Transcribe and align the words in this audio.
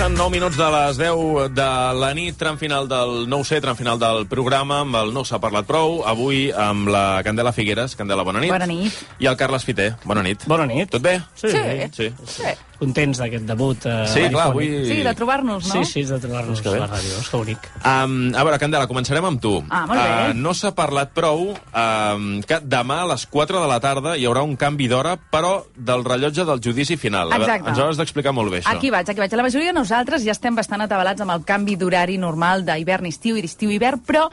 Passen 0.00 0.16
9 0.16 0.32
minuts 0.32 0.56
de 0.56 0.66
les 0.72 0.96
10 0.96 1.50
de 1.52 1.64
la 2.00 2.08
nit, 2.16 2.36
tram 2.40 2.56
final 2.56 2.86
del 2.88 3.26
9C, 3.28 3.58
tram 3.60 3.76
final 3.76 3.98
del 4.00 4.24
programa, 4.30 4.78
amb 4.80 4.96
el 4.96 5.12
No 5.12 5.26
s'ha 5.28 5.36
parlat 5.42 5.68
prou, 5.68 5.98
avui 6.08 6.46
amb 6.56 6.88
la 6.88 7.20
Candela 7.20 7.52
Figueres. 7.52 7.98
Candela, 8.00 8.24
bona 8.24 8.40
nit. 8.40 8.48
Bona 8.48 8.70
nit. 8.70 8.96
I 9.20 9.28
el 9.28 9.36
Carles 9.36 9.68
Fiter, 9.68 9.90
bona 10.08 10.24
nit. 10.24 10.48
Bona 10.48 10.64
nit. 10.64 10.88
Tot 10.88 11.04
bé? 11.04 11.18
Sí. 11.36 11.52
Sí. 11.52 12.08
Sí. 12.24 12.56
Contents 12.80 13.18
d'aquest 13.20 13.44
debut. 13.44 13.84
Eh, 13.84 14.06
Sí, 14.08 14.22
clar, 14.32 14.46
avui... 14.50 14.68
Sí, 14.88 15.02
de 15.04 15.12
trobar-nos, 15.14 15.66
no? 15.68 15.72
Sí, 15.84 15.84
sí, 15.84 16.04
de 16.08 16.18
trobar-nos 16.22 16.62
a 16.64 16.72
la 16.72 16.86
ràdio, 16.88 17.18
és 17.20 17.28
que 17.28 17.36
bonic. 17.42 17.66
Um, 17.84 18.14
a 18.32 18.44
veure, 18.46 18.58
Candela, 18.62 18.86
començarem 18.88 19.26
amb 19.28 19.40
tu. 19.42 19.52
Ah, 19.68 19.82
molt 19.86 20.00
bé. 20.00 20.06
Uh, 20.08 20.38
no 20.40 20.54
s'ha 20.56 20.72
parlat 20.76 21.12
prou 21.16 21.50
um, 21.52 22.28
que 22.48 22.60
demà 22.64 23.02
a 23.04 23.08
les 23.12 23.26
4 23.28 23.60
de 23.60 23.68
la 23.68 23.78
tarda 23.84 24.14
hi 24.16 24.24
haurà 24.28 24.42
un 24.46 24.56
canvi 24.56 24.88
d'hora, 24.88 25.16
però 25.30 25.58
del 25.76 26.04
rellotge 26.08 26.46
del 26.48 26.62
judici 26.64 26.96
final. 26.96 27.28
A 27.32 27.38
veure, 27.38 27.52
Exacte. 27.52 27.70
ens 27.74 27.78
ho 27.82 27.88
has 27.90 28.00
d'explicar 28.00 28.32
molt 28.32 28.50
bé, 28.54 28.62
això. 28.62 28.72
Aquí 28.72 28.90
vaig, 28.90 29.10
aquí 29.12 29.20
vaig. 29.20 29.36
La 29.36 29.44
majoria 29.46 29.74
de 29.74 29.78
nosaltres 29.78 30.24
ja 30.24 30.32
estem 30.32 30.56
bastant 30.56 30.80
atabalats 30.86 31.20
amb 31.20 31.36
el 31.36 31.44
canvi 31.44 31.76
d'horari 31.76 32.16
normal 32.18 32.64
d'hivern-estiu 32.64 33.36
i 33.36 33.44
d'estiu-hivern, 33.44 34.00
però 34.08 34.30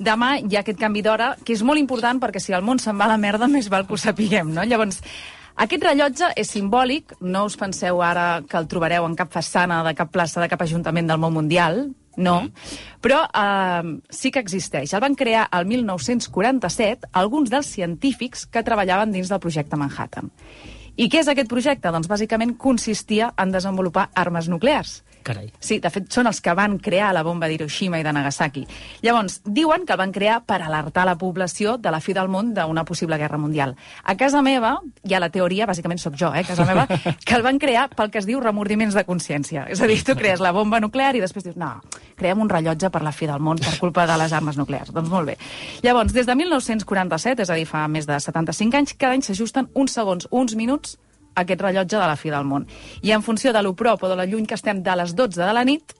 demà 0.00 0.38
hi 0.40 0.56
ha 0.56 0.62
aquest 0.64 0.80
canvi 0.80 1.02
d'hora, 1.04 1.34
que 1.44 1.52
és 1.52 1.60
molt 1.62 1.78
important 1.78 2.20
perquè 2.22 2.40
si 2.40 2.54
el 2.56 2.64
món 2.64 2.80
se'n 2.80 2.96
va 2.96 3.04
a 3.04 3.12
la 3.12 3.18
merda, 3.20 3.48
més 3.52 3.68
val 3.68 3.84
que 3.86 3.92
ho 3.94 4.00
sapiguem, 4.00 4.54
no? 4.56 4.64
Llavors, 4.64 5.02
aquest 5.60 5.82
rellotge 5.84 6.30
és 6.40 6.50
simbòlic, 6.54 7.18
no 7.20 7.44
us 7.44 7.58
penseu 7.60 8.00
ara 8.00 8.40
que 8.48 8.56
el 8.56 8.68
trobareu 8.70 9.04
en 9.04 9.16
cap 9.18 9.32
façana 9.32 9.82
de 9.84 9.92
cap 9.98 10.08
plaça 10.12 10.40
de 10.40 10.48
cap 10.48 10.62
ajuntament 10.64 11.10
del 11.10 11.20
món 11.20 11.34
mundial, 11.36 11.82
no, 12.16 12.36
mm. 12.42 12.70
però 13.04 13.20
eh, 13.28 13.90
sí 14.08 14.32
que 14.32 14.40
existeix. 14.40 14.94
El 14.94 15.04
van 15.04 15.16
crear 15.20 15.46
el 15.56 15.68
1947 15.68 17.12
alguns 17.12 17.52
dels 17.52 17.68
científics 17.76 18.46
que 18.46 18.64
treballaven 18.64 19.12
dins 19.12 19.28
del 19.28 19.42
projecte 19.42 19.76
Manhattan. 19.76 20.32
I 20.96 21.08
què 21.12 21.20
és 21.22 21.28
aquest 21.32 21.48
projecte? 21.48 21.92
Doncs 21.92 22.08
bàsicament 22.10 22.56
consistia 22.60 23.30
en 23.40 23.52
desenvolupar 23.52 24.10
armes 24.18 24.48
nuclears. 24.52 25.02
Carai. 25.22 25.50
Sí, 25.60 25.78
de 25.82 25.90
fet, 25.92 26.08
són 26.12 26.28
els 26.30 26.40
que 26.40 26.54
van 26.56 26.78
crear 26.82 27.10
la 27.14 27.22
bomba 27.26 27.48
d'Hiroshima 27.50 28.00
i 28.00 28.04
de 28.06 28.12
Nagasaki. 28.12 28.64
Llavors, 29.04 29.40
diuen 29.44 29.84
que 29.86 29.94
el 29.94 30.00
van 30.00 30.12
crear 30.12 30.40
per 30.48 30.60
alertar 30.62 31.04
la 31.08 31.16
població 31.20 31.76
de 31.78 31.92
la 31.92 32.00
fi 32.00 32.14
del 32.16 32.30
món 32.32 32.54
d'una 32.56 32.84
possible 32.88 33.18
guerra 33.20 33.38
mundial. 33.38 33.76
A 34.04 34.16
casa 34.16 34.42
meva, 34.42 34.76
hi 35.04 35.14
ha 35.14 35.20
la 35.20 35.30
teoria, 35.30 35.68
bàsicament 35.68 36.00
sóc 36.00 36.16
jo, 36.16 36.32
eh, 36.34 36.44
a 36.44 36.48
casa 36.48 36.66
meva, 36.68 36.86
que 37.26 37.36
el 37.36 37.44
van 37.46 37.60
crear 37.60 37.88
pel 37.96 38.10
que 38.10 38.22
es 38.22 38.28
diu 38.28 38.40
remordiments 38.40 38.96
de 38.96 39.04
consciència. 39.08 39.66
És 39.70 39.82
a 39.82 39.90
dir, 39.90 40.00
tu 40.06 40.16
crees 40.18 40.40
la 40.40 40.54
bomba 40.56 40.80
nuclear 40.80 41.12
i 41.16 41.22
després 41.24 41.44
dius, 41.44 41.58
no, 41.60 41.74
creem 42.16 42.40
un 42.40 42.50
rellotge 42.50 42.90
per 42.90 43.04
la 43.04 43.12
fi 43.12 43.28
del 43.30 43.44
món 43.44 43.60
per 43.60 43.76
culpa 43.80 44.06
de 44.08 44.16
les 44.20 44.32
armes 44.36 44.58
nuclears. 44.60 44.94
Doncs 44.96 45.12
molt 45.12 45.32
bé. 45.32 45.36
Llavors, 45.84 46.14
des 46.16 46.26
de 46.26 46.36
1947, 46.36 47.44
és 47.44 47.52
a 47.52 47.60
dir, 47.60 47.68
fa 47.68 47.86
més 47.88 48.08
de 48.08 48.18
75 48.20 48.80
anys, 48.80 48.96
cada 48.96 49.16
any 49.16 49.24
s'ajusten 49.26 49.70
uns 49.74 49.96
segons, 49.96 50.28
uns 50.30 50.56
minuts 50.56 50.96
aquest 51.42 51.64
rellotge 51.64 51.96
de 51.96 52.06
la 52.06 52.16
fi 52.16 52.30
del 52.30 52.44
món. 52.44 52.68
I 53.02 53.12
en 53.16 53.24
funció 53.26 53.52
de 53.52 53.62
lo 53.62 53.74
prop 53.74 54.02
o 54.04 54.12
de 54.12 54.16
la 54.16 54.28
lluny 54.28 54.46
que 54.46 54.58
estem 54.58 54.82
de 54.82 54.96
les 54.96 55.16
12 55.16 55.42
de 55.42 55.52
la 55.56 55.64
nit, 55.64 55.96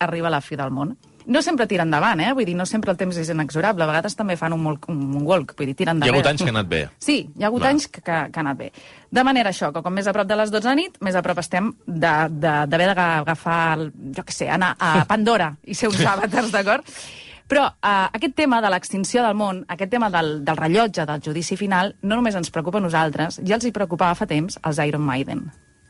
arriba 0.00 0.30
la 0.32 0.40
fi 0.40 0.56
del 0.56 0.70
món. 0.74 0.96
No 1.30 1.42
sempre 1.44 1.66
tira 1.68 1.84
endavant, 1.84 2.18
eh? 2.24 2.30
Vull 2.34 2.46
dir, 2.48 2.54
no 2.56 2.64
sempre 2.66 2.90
el 2.90 2.96
temps 2.98 3.16
és 3.20 3.28
inexorable. 3.30 3.84
A 3.84 3.86
vegades 3.90 4.16
també 4.16 4.34
fan 4.40 4.54
un, 4.56 4.62
molt, 4.64 4.88
un 4.90 5.20
walk, 5.28 5.52
vull 5.58 5.68
dir, 5.68 5.76
tiren 5.78 6.00
Hi 6.02 6.08
ha 6.08 6.14
hagut 6.14 6.26
anys 6.26 6.42
que 6.42 6.48
ha 6.48 6.54
anat 6.56 6.70
bé. 6.70 6.80
Sí, 6.98 7.18
hi 7.36 7.44
ha 7.44 7.50
hagut 7.50 7.60
Clar. 7.60 7.70
anys 7.74 7.86
que, 7.86 8.00
que, 8.00 8.16
que 8.32 8.40
ha 8.40 8.42
anat 8.42 8.58
bé. 8.58 8.70
De 9.12 9.24
manera 9.26 9.52
això, 9.52 9.68
que 9.74 9.82
com 9.84 9.94
més 9.94 10.08
a 10.08 10.14
prop 10.16 10.26
de 10.26 10.38
les 10.40 10.50
12 10.50 10.68
de 10.70 10.74
nit, 10.80 10.96
més 11.04 11.14
a 11.14 11.22
prop 11.22 11.38
estem 11.44 11.70
d'haver 11.86 12.88
d'agafar, 12.90 13.90
jo 14.16 14.24
què 14.26 14.34
sé, 14.34 14.48
anar 14.50 14.72
a 14.80 15.04
Pandora 15.06 15.52
i 15.66 15.76
ser 15.76 15.92
uns 15.92 16.00
àvatars, 16.16 16.50
d'acord? 16.56 16.88
Però 17.50 17.64
eh, 17.66 18.06
aquest 18.14 18.36
tema 18.38 18.60
de 18.62 18.70
l'extinció 18.70 19.24
del 19.26 19.34
món, 19.34 19.64
aquest 19.74 19.90
tema 19.90 20.06
del, 20.14 20.36
del 20.46 20.58
rellotge, 20.58 21.02
del 21.06 21.24
judici 21.24 21.58
final, 21.58 21.96
no 22.06 22.14
només 22.14 22.38
ens 22.38 22.52
preocupa 22.54 22.78
a 22.78 22.84
nosaltres, 22.84 23.40
ja 23.42 23.58
els 23.58 23.66
hi 23.66 23.74
preocupava 23.74 24.14
fa 24.14 24.30
temps 24.30 24.60
als 24.62 24.78
Iron 24.86 25.02
Maiden. 25.02 25.48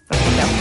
Escolteu. 0.09 0.57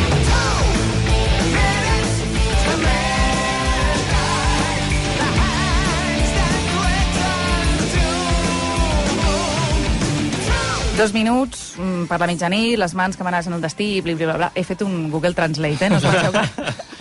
Dos 11.00 11.14
minuts 11.16 11.78
mm, 11.80 12.10
per 12.12 12.20
la 12.20 12.28
mitjanit, 12.28 12.76
les 12.76 12.92
mans 12.92 13.16
que 13.16 13.24
m'anaven 13.24 13.56
al 13.56 13.64
destí, 13.64 13.94
bli, 14.04 14.20
bli, 14.20 14.28
bla, 14.28 14.36
bla. 14.36 14.52
He 14.52 14.68
fet 14.68 14.84
un 14.84 15.06
Google 15.08 15.32
Translate, 15.32 15.88
eh? 15.88 15.94
No 15.94 16.04
us 16.04 16.10
penseu 16.12 16.36
que... 16.36 16.99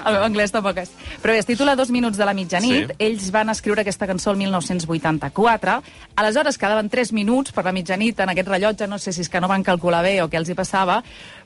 El 0.06 0.16
meu 0.16 0.24
anglès 0.24 0.52
tampoc 0.54 0.80
és. 0.82 0.92
Però 1.22 1.34
bé, 1.34 1.40
es 1.42 1.48
titula 1.48 1.76
Dos 1.76 1.90
minuts 1.94 2.18
de 2.18 2.26
la 2.26 2.34
mitjanit. 2.36 2.92
Sí. 2.92 2.96
Ells 3.06 3.30
van 3.34 3.52
escriure 3.52 3.84
aquesta 3.84 4.08
cançó 4.08 4.32
el 4.32 4.40
1984. 4.40 5.76
Aleshores 6.20 6.58
quedaven 6.58 6.90
3 6.90 7.12
minuts 7.16 7.52
per 7.56 7.64
la 7.66 7.74
mitjanit 7.76 8.20
en 8.20 8.32
aquest 8.32 8.48
rellotge. 8.48 8.88
No 8.90 8.98
sé 8.98 9.12
si 9.12 9.24
és 9.24 9.30
que 9.30 9.40
no 9.40 9.48
van 9.48 9.64
calcular 9.66 10.02
bé 10.06 10.16
o 10.22 10.28
què 10.30 10.40
els 10.40 10.50
hi 10.50 10.56
passava, 10.58 11.00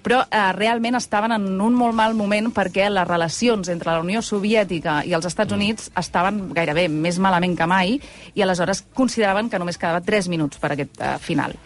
però 0.04 0.22
eh, 0.24 0.46
realment 0.56 0.98
estaven 0.98 1.34
en 1.36 1.48
un 1.60 1.74
molt 1.74 1.96
mal 1.96 2.14
moment 2.14 2.50
perquè 2.54 2.88
les 2.90 3.08
relacions 3.08 3.70
entre 3.72 3.92
la 3.92 4.02
Unió 4.04 4.22
Soviètica 4.22 5.00
i 5.04 5.14
els 5.16 5.26
Estats 5.26 5.54
Units 5.54 5.90
estaven 6.00 6.46
gairebé 6.54 6.88
més 6.88 7.18
malament 7.18 7.56
que 7.58 7.68
mai 7.70 7.98
i 8.34 8.42
aleshores 8.44 8.84
consideraven 8.94 9.50
que 9.50 9.58
només 9.58 9.80
quedava 9.80 10.04
3 10.04 10.28
minuts 10.32 10.60
per 10.60 10.74
aquest 10.74 11.00
eh, 11.00 11.16
final. 11.22 11.56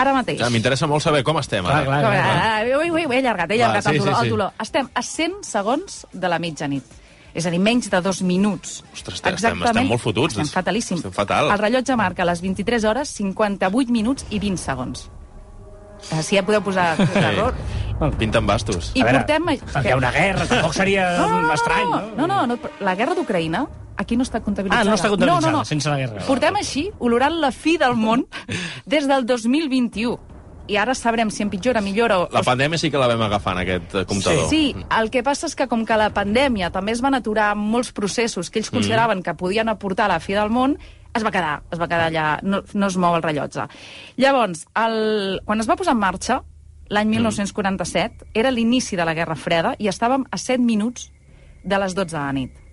Ara 0.00 0.14
mateix... 0.16 0.38
Ja, 0.40 0.48
M'interessa 0.52 0.86
molt 0.90 1.02
saber 1.04 1.22
com 1.26 1.38
estem 1.40 1.64
Clar, 1.66 1.82
ara. 1.82 1.86
clar. 1.86 2.14
Ah, 2.14 2.30
ah, 2.30 2.56
ah, 2.60 2.64
ui, 2.80 2.90
ui, 2.90 3.04
ui, 3.06 3.16
he 3.16 3.20
allargat, 3.20 3.50
he 3.52 3.58
Va, 3.58 3.66
allargat 3.70 3.84
sí, 3.88 3.94
el, 3.94 3.98
dolor, 4.00 4.14
sí, 4.14 4.20
sí. 4.20 4.24
el 4.26 4.30
dolor. 4.36 4.52
Estem 4.66 4.88
a 4.94 5.02
100 5.02 5.38
segons 5.50 6.00
de 6.12 6.28
la 6.32 6.38
mitjanit. 6.42 6.96
És 7.30 7.46
a 7.46 7.50
dir, 7.54 7.60
menys 7.62 7.86
de 7.92 8.00
dos 8.02 8.22
minuts. 8.26 8.80
Ostres, 8.92 9.20
estem- 9.20 9.36
estem- 9.38 9.60
estem 9.68 9.86
molt 9.86 10.02
fotuts. 10.02 10.34
Estem 10.34 10.48
fatalíssim. 10.50 10.96
Estem 10.98 11.12
fatal. 11.14 11.50
El 11.54 11.58
rellotge 11.62 11.94
marca 11.96 12.24
les 12.26 12.40
23 12.42 12.84
hores, 12.90 13.12
58 13.20 13.92
minuts 13.94 14.26
i 14.30 14.40
20 14.42 14.58
segons. 14.58 15.04
Eh, 16.10 16.22
Si 16.24 16.34
ja 16.34 16.42
podeu 16.42 16.62
posar 16.64 16.96
error. 17.14 17.54
Pinten 18.18 18.46
bastos. 18.48 18.90
I 18.96 19.02
A 19.02 19.04
veure, 19.04 19.18
portem... 19.20 19.44
Perquè 19.60 19.90
hi 19.90 19.92
ha 19.92 19.96
una 20.00 20.10
guerra, 20.10 20.46
tampoc 20.48 20.72
seria 20.74 21.04
No, 21.18 21.26
no, 21.28 21.40
no, 21.44 21.52
estrany, 21.54 21.90
no, 21.90 22.00
no, 22.16 22.26
no, 22.26 22.46
no, 22.56 22.70
la 22.80 22.94
guerra 22.96 23.14
d'Ucraïna 23.18 23.66
aquí 24.00 24.16
no 24.16 24.24
està 24.26 24.40
comptabilitzada. 24.44 24.88
Ah, 24.88 24.88
no 24.88 24.96
està 24.98 25.12
comptabilitzada, 25.12 25.52
no, 25.52 25.60
no, 25.60 25.62
no. 25.64 25.68
sense 25.68 25.90
la 25.90 26.00
guerra. 26.00 26.24
Portem 26.26 26.58
així, 26.60 26.88
olorant 26.98 27.38
la 27.42 27.52
fi 27.54 27.76
del 27.80 27.96
món 28.00 28.26
des 28.94 29.08
del 29.10 29.26
2021. 29.28 30.18
I 30.70 30.76
ara 30.78 30.94
sabrem 30.94 31.32
si 31.34 31.42
empitjora, 31.42 31.80
millora 31.82 32.20
o... 32.22 32.28
La 32.30 32.44
pandèmia 32.46 32.78
sí 32.78 32.92
que 32.94 32.98
la 33.00 33.08
vam 33.10 33.24
agafar 33.26 33.56
en 33.56 33.62
aquest 33.64 33.94
eh, 33.98 34.04
comptador. 34.06 34.44
Sí, 34.52 34.70
el 35.00 35.10
que 35.10 35.24
passa 35.26 35.48
és 35.50 35.56
que 35.58 35.66
com 35.70 35.82
que 35.86 35.98
la 35.98 36.12
pandèmia 36.14 36.70
també 36.70 36.94
es 36.94 37.02
van 37.02 37.18
aturar 37.18 37.48
molts 37.58 37.90
processos 37.96 38.52
que 38.54 38.62
ells 38.62 38.70
consideraven 38.70 39.18
mm. 39.18 39.26
que 39.26 39.34
podien 39.40 39.72
aportar 39.72 40.06
a 40.06 40.14
la 40.14 40.20
fi 40.22 40.38
del 40.38 40.52
món, 40.54 40.76
es 41.10 41.26
va 41.26 41.34
quedar, 41.34 41.56
es 41.74 41.80
va 41.80 41.90
quedar 41.90 42.06
allà, 42.06 42.28
no, 42.46 42.62
no 42.70 42.86
es 42.86 42.98
mou 43.02 43.18
el 43.18 43.26
rellotge. 43.26 43.66
Llavors, 44.22 44.62
el, 44.78 45.40
quan 45.48 45.58
es 45.58 45.66
va 45.66 45.78
posar 45.80 45.96
en 45.98 46.02
marxa, 46.04 46.38
l'any 46.90 47.10
1947, 47.16 48.30
era 48.38 48.54
l'inici 48.54 48.98
de 48.98 49.06
la 49.06 49.16
Guerra 49.18 49.34
Freda 49.34 49.74
i 49.78 49.90
estàvem 49.90 50.28
a 50.30 50.38
7 50.38 50.62
minuts 50.62 51.10
de 51.64 51.82
les 51.82 51.98
12 51.98 52.14
de 52.14 52.20
la 52.20 52.34
nit. 52.36 52.69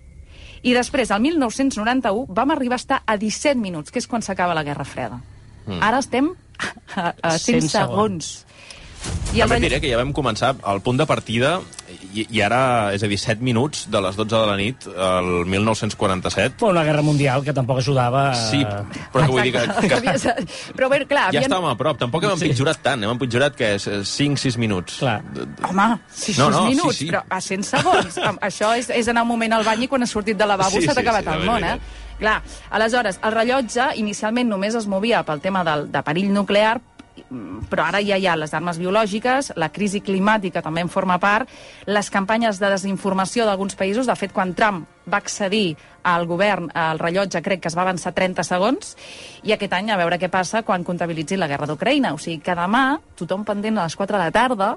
I 0.62 0.74
després, 0.74 1.10
el 1.14 1.20
1991, 1.22 2.26
vam 2.34 2.50
arribar 2.50 2.74
a 2.78 2.82
estar 2.82 3.02
a 3.06 3.16
17 3.16 3.54
minuts, 3.60 3.90
que 3.92 3.98
és 4.02 4.06
quan 4.10 4.22
s'acaba 4.22 4.54
la 4.54 4.64
Guerra 4.66 4.84
Freda. 4.84 5.20
Mm. 5.66 5.82
Ara 5.84 5.98
estem 6.02 6.32
a, 6.96 7.12
a 7.22 7.38
100 7.38 7.60
100 7.60 7.68
segons. 7.70 8.30
I 9.32 9.38
També 9.38 9.38
et 9.38 9.38
rellotge- 9.44 9.60
diré 9.68 9.80
que 9.80 9.90
ja 9.92 9.96
vam 10.00 10.12
començar 10.12 10.56
al 10.66 10.80
punt 10.82 10.98
de 10.98 11.06
partida 11.06 11.60
i, 12.14 12.26
i 12.30 12.40
ara, 12.44 12.60
és 12.96 13.02
a 13.02 13.08
dir, 13.10 13.18
7 13.20 13.42
minuts 13.44 13.86
de 13.90 14.00
les 14.04 14.16
12 14.16 14.30
de 14.34 14.46
la 14.48 14.56
nit, 14.58 14.86
el 14.88 15.28
1947. 15.50 16.56
Però 16.60 16.70
una 16.72 16.84
guerra 16.86 17.02
mundial 17.02 17.44
que 17.44 17.52
tampoc 17.52 17.78
ajudava... 17.82 18.30
a- 18.30 18.34
Sí, 18.48 18.62
però 19.12 19.24
que 19.26 19.32
vull 19.32 19.42
dir 19.42 19.52
que, 19.52 19.64
que 19.88 20.34
Però 20.78 20.88
bé, 20.92 21.02
clar, 21.06 21.28
ja 21.28 21.38
havien... 21.38 21.48
estàvem 21.50 21.68
a 21.70 21.76
prop. 21.80 21.98
Tampoc 22.00 22.24
hem 22.24 22.34
empitjorat 22.36 22.80
tant, 22.84 23.04
hem 23.04 23.12
empitjorat, 23.14 23.56
que 23.58 23.74
és 23.76 23.86
5-6 23.88 24.58
minuts. 24.58 24.98
Clar. 25.02 25.20
Home, 25.68 25.88
sis, 26.10 26.38
No, 26.38 26.48
no, 26.50 26.50
no, 26.50 26.64
no, 26.64 26.66
sí, 26.68 26.74
minuts, 26.76 26.98
sí. 27.02 27.08
però 27.12 27.22
a 27.28 27.40
100 27.40 27.62
segons. 27.70 28.18
Això 28.48 28.72
és, 28.78 28.90
és 28.94 29.08
anar 29.12 29.22
un 29.26 29.32
moment 29.34 29.58
al 29.58 29.64
bany 29.66 29.84
i 29.86 29.88
quan 29.90 30.02
has 30.06 30.12
sortit 30.14 30.38
de 30.38 30.46
lavabo 30.48 30.78
Sí, 30.78 30.86
s'ha 30.86 30.94
sí, 30.96 31.02
acabat 31.04 31.24
sí, 31.26 31.34
el 31.36 31.44
món, 31.48 31.64
eh? 31.64 31.78
Clar, 32.18 32.40
aleshores, 32.74 33.20
el 33.22 33.30
rellotge 33.30 33.92
inicialment 34.00 34.48
només 34.50 34.74
es 34.74 34.88
movia 34.90 35.20
pel 35.26 35.38
tema 35.38 35.60
del, 35.66 35.84
de 35.92 36.00
perill 36.02 36.32
nuclear, 36.34 36.80
però 37.70 37.86
ara 37.88 38.00
ja 38.04 38.16
hi 38.18 38.26
ha 38.26 38.36
les 38.36 38.52
armes 38.54 38.78
biològiques, 38.80 39.52
la 39.56 39.68
crisi 39.74 40.00
climàtica 40.04 40.62
també 40.64 40.82
en 40.84 40.88
forma 40.92 41.18
part, 41.22 41.48
les 41.86 42.10
campanyes 42.10 42.58
de 42.60 42.70
desinformació 42.72 43.46
d'alguns 43.46 43.76
països, 43.78 44.06
de 44.06 44.16
fet, 44.16 44.32
quan 44.32 44.54
Trump 44.54 44.86
va 45.08 45.18
accedir 45.22 45.76
al 46.08 46.26
govern, 46.28 46.70
el 46.74 46.98
rellotge 47.00 47.42
crec 47.44 47.62
que 47.62 47.68
es 47.68 47.76
va 47.76 47.82
avançar 47.84 48.12
30 48.16 48.44
segons, 48.44 48.94
i 49.42 49.52
aquest 49.52 49.72
any 49.76 49.90
a 49.90 49.96
veure 50.00 50.18
què 50.20 50.28
passa 50.32 50.62
quan 50.62 50.84
comptabilitzi 50.84 51.36
la 51.36 51.48
guerra 51.48 51.66
d'Ucraïna. 51.68 52.14
O 52.14 52.18
sigui 52.18 52.38
que 52.44 52.54
demà, 52.56 52.98
tothom 53.16 53.44
pendent 53.44 53.78
a 53.78 53.88
les 53.88 53.96
4 53.96 54.16
de 54.16 54.22
la 54.24 54.30
tarda, 54.32 54.70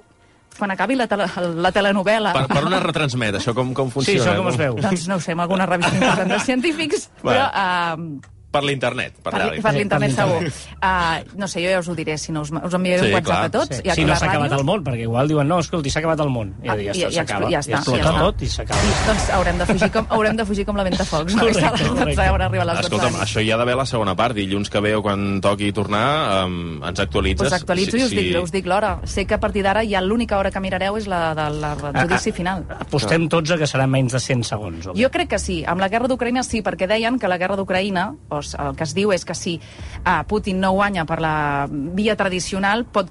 quan 0.57 0.71
acabi 0.73 0.97
la, 0.99 1.07
tele, 1.07 1.29
la 1.63 1.71
telenovela... 1.71 2.33
Per, 2.35 2.47
per 2.51 2.65
on 2.67 2.73
es 2.75 2.83
retransmet, 2.83 3.38
això? 3.39 3.53
Com, 3.55 3.71
com 3.73 3.88
Sí, 3.88 3.93
funciona? 4.01 4.25
això 4.25 4.35
com 4.41 4.49
es 4.51 4.57
veu? 4.59 4.75
Doncs 4.83 5.07
no 5.07 5.15
ho 5.15 5.23
sé, 5.23 5.31
amb 5.31 5.45
alguna 5.45 5.65
revista 5.69 5.95
important 5.95 6.33
de 6.35 6.39
científics, 6.43 7.09
però... 7.23 7.47
Uh, 7.47 8.40
Per 8.51 8.62
l'internet, 8.68 9.13
per, 9.24 9.31
per, 9.31 9.62
per 9.63 9.71
l'internet 9.74 10.12
segur. 10.12 10.42
Uh, 10.83 11.24
no 11.39 11.48
sé, 11.48 11.62
jo 11.63 11.69
ja 11.71 11.80
us 11.80 11.88
ho 11.88 11.95
diré, 11.95 12.18
si 12.18 12.33
no 12.36 12.42
us, 12.42 12.50
us 12.51 12.74
enviaré 12.75 13.00
Sí, 13.00 13.07
un 13.07 13.13
WhatsApp 13.13 13.25
clar. 13.31 13.45
a 13.45 13.51
tots. 13.51 13.77
Sí. 13.77 13.81
I 13.86 13.89
aquí 13.94 14.01
Si 14.01 14.06
no 14.06 14.12
a 14.12 14.15
la 14.15 14.19
s'ha 14.19 14.25
acabat 14.27 14.51
el 14.57 14.63
món, 14.68 14.83
perquè 14.83 15.01
igual 15.06 15.27
diuen, 15.30 15.48
no, 15.48 15.59
escolti, 15.63 15.89
s'ha 15.89 16.00
acabat 16.00 16.19
el 16.19 16.30
món. 16.30 16.50
I 16.62 16.68
Ah, 16.68 16.75
ja, 16.75 16.92
ja, 16.92 17.07
i- 17.07 17.12
i 17.12 17.15
s'acaba. 17.15 17.45
explo- 17.45 17.51
ja 17.51 17.59
està, 17.59 17.77
explota 17.80 18.03
ja 18.03 18.09
està. 18.12 18.19
tot 18.19 18.42
i 18.42 18.48
s'acaba. 18.48 18.81
Doncs 19.07 19.30
haurem 19.38 19.57
de 19.57 19.65
fugir 19.65 19.92
com, 19.92 20.06
haurem 20.09 20.36
de 20.36 20.45
fugir 20.45 20.65
com 20.65 20.75
la 20.75 20.83
ventafocs. 20.83 21.33
No? 21.36 21.39
Correcte, 21.42 21.62
Correcte, 21.62 21.88
correcte. 22.01 22.21
Haurà 22.21 22.45
arribat 22.45 22.68
les 22.68 22.75
12 22.75 22.88
Escolta'm, 22.92 23.15
això 23.24 23.42
hi 23.45 23.51
ha 23.51 23.57
d'haver 23.57 23.75
la 23.77 23.86
segona 23.86 24.15
part. 24.15 24.36
Dilluns 24.36 24.69
que 24.69 24.80
ve 24.81 24.95
o 24.95 25.01
quan 25.01 25.39
toqui 25.42 25.71
tornar, 25.71 26.44
um, 26.45 26.83
ens 26.83 27.00
actualitzes. 27.00 27.48
Us 27.48 27.53
actualitzo 27.53 27.98
i 27.98 28.03
us 28.03 28.09
dic, 28.12 28.36
us 28.44 28.51
dic 28.51 28.65
l'hora. 28.68 29.00
Sé 29.06 29.25
que 29.25 29.33
a 29.36 29.39
partir 29.39 29.63
d'ara 29.63 29.86
ja 29.88 30.01
l'única 30.01 30.38
hora 30.38 30.51
que 30.51 30.59
mirareu 30.59 30.98
és 30.98 31.07
la 31.07 31.33
del 31.33 31.63
Ah, 31.63 31.75
judici 32.03 32.31
final. 32.33 32.65
Apostem 32.80 33.30
tots 33.30 33.50
a 33.51 33.57
que 33.57 33.63
serà 33.65 33.88
menys 33.88 34.12
de 34.12 34.19
100 34.19 34.44
segons. 34.44 34.89
Jo 34.94 35.09
crec 35.09 35.30
que 35.30 35.39
sí. 35.39 35.63
Amb 35.65 35.80
la 35.80 35.88
guerra 35.88 36.07
d'Ucraïna 36.09 36.44
sí, 36.44 36.62
perquè 36.62 36.86
deien 36.88 37.18
que 37.18 37.27
la 37.30 37.38
guerra 37.38 37.56
d'Ucraïna, 37.56 38.15
doncs, 38.41 38.57
el 38.59 38.75
que 38.75 38.83
es 38.89 38.95
diu 38.97 39.13
és 39.13 39.23
que 39.25 39.35
si 39.38 39.59
uh, 40.01 40.23
Putin 40.27 40.59
no 40.59 40.73
guanya 40.73 41.05
per 41.05 41.21
la 41.21 41.67
via 41.69 42.17
tradicional, 42.19 42.83
pot, 42.89 43.09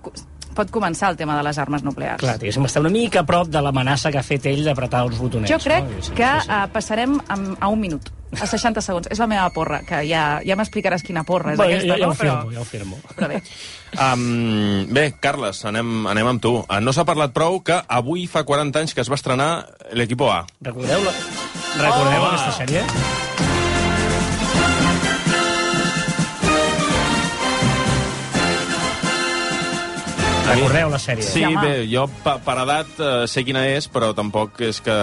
pot 0.54 0.70
començar 0.74 1.12
el 1.14 1.16
tema 1.16 1.36
de 1.38 1.44
les 1.46 1.58
armes 1.62 1.84
nuclears. 1.86 2.20
Clar, 2.20 2.36
diguéssim, 2.42 2.66
està 2.66 2.82
una 2.82 2.90
mica 2.90 3.22
a 3.22 3.26
prop 3.26 3.48
de 3.48 3.62
l'amenaça 3.62 4.10
que 4.10 4.18
ha 4.18 4.26
fet 4.26 4.46
ell 4.50 4.64
d'apretar 4.66 5.04
els 5.06 5.18
botonets. 5.22 5.50
Jo 5.52 5.60
crec 5.62 5.84
no? 5.86 6.00
Sí, 6.02 6.16
que 6.18 6.30
sí, 6.40 6.46
sí. 6.46 6.50
uh, 6.50 6.64
passarem 6.74 7.20
a, 7.28 7.38
a 7.60 7.68
un 7.70 7.80
minut, 7.80 8.10
a 8.34 8.46
60 8.46 8.82
segons. 8.82 9.06
És 9.10 9.18
la 9.22 9.26
meva 9.30 9.46
porra, 9.54 9.80
que 9.86 10.02
ja, 10.06 10.24
ja 10.46 10.56
m'explicaràs 10.58 11.02
quina 11.06 11.22
porra 11.26 11.54
és 11.54 11.58
Bé, 11.62 11.70
aquesta, 11.70 11.86
jo, 11.88 11.96
jo, 11.98 12.06
no? 12.06 12.10
ho 12.10 12.18
firmo, 12.18 12.52
jo 12.54 12.60
ho 12.60 12.68
firmo. 12.68 13.00
Però 13.16 13.30
bé, 13.34 13.42
Um, 13.90 14.86
bé, 14.94 15.08
Carles, 15.18 15.64
anem, 15.66 16.04
anem 16.06 16.28
amb 16.30 16.38
tu. 16.44 16.52
Uh, 16.62 16.76
no 16.78 16.92
s'ha 16.94 17.02
parlat 17.08 17.32
prou 17.34 17.56
que 17.66 17.80
avui 17.90 18.28
fa 18.30 18.44
40 18.46 18.78
anys 18.84 18.94
que 18.94 19.02
es 19.02 19.10
va 19.10 19.18
estrenar 19.18 19.48
l'Equipo 19.98 20.30
A. 20.30 20.44
Recordeu, 20.62 21.02
la... 21.02 21.16
Recordeu 21.80 22.22
Oh! 22.22 22.28
aquesta 22.30 22.54
sèrie? 22.60 23.49
Recordeu 30.50 30.90
la 30.90 30.98
sèrie? 30.98 31.22
Sí, 31.24 31.44
home. 31.44 31.60
bé, 31.62 31.86
jo 31.90 32.06
per, 32.24 32.36
per 32.44 32.56
edat 32.64 32.98
uh, 33.00 33.08
sé 33.30 33.44
quina 33.46 33.62
és, 33.70 33.86
però 33.92 34.10
tampoc 34.16 34.60
és 34.66 34.80
que... 34.84 34.96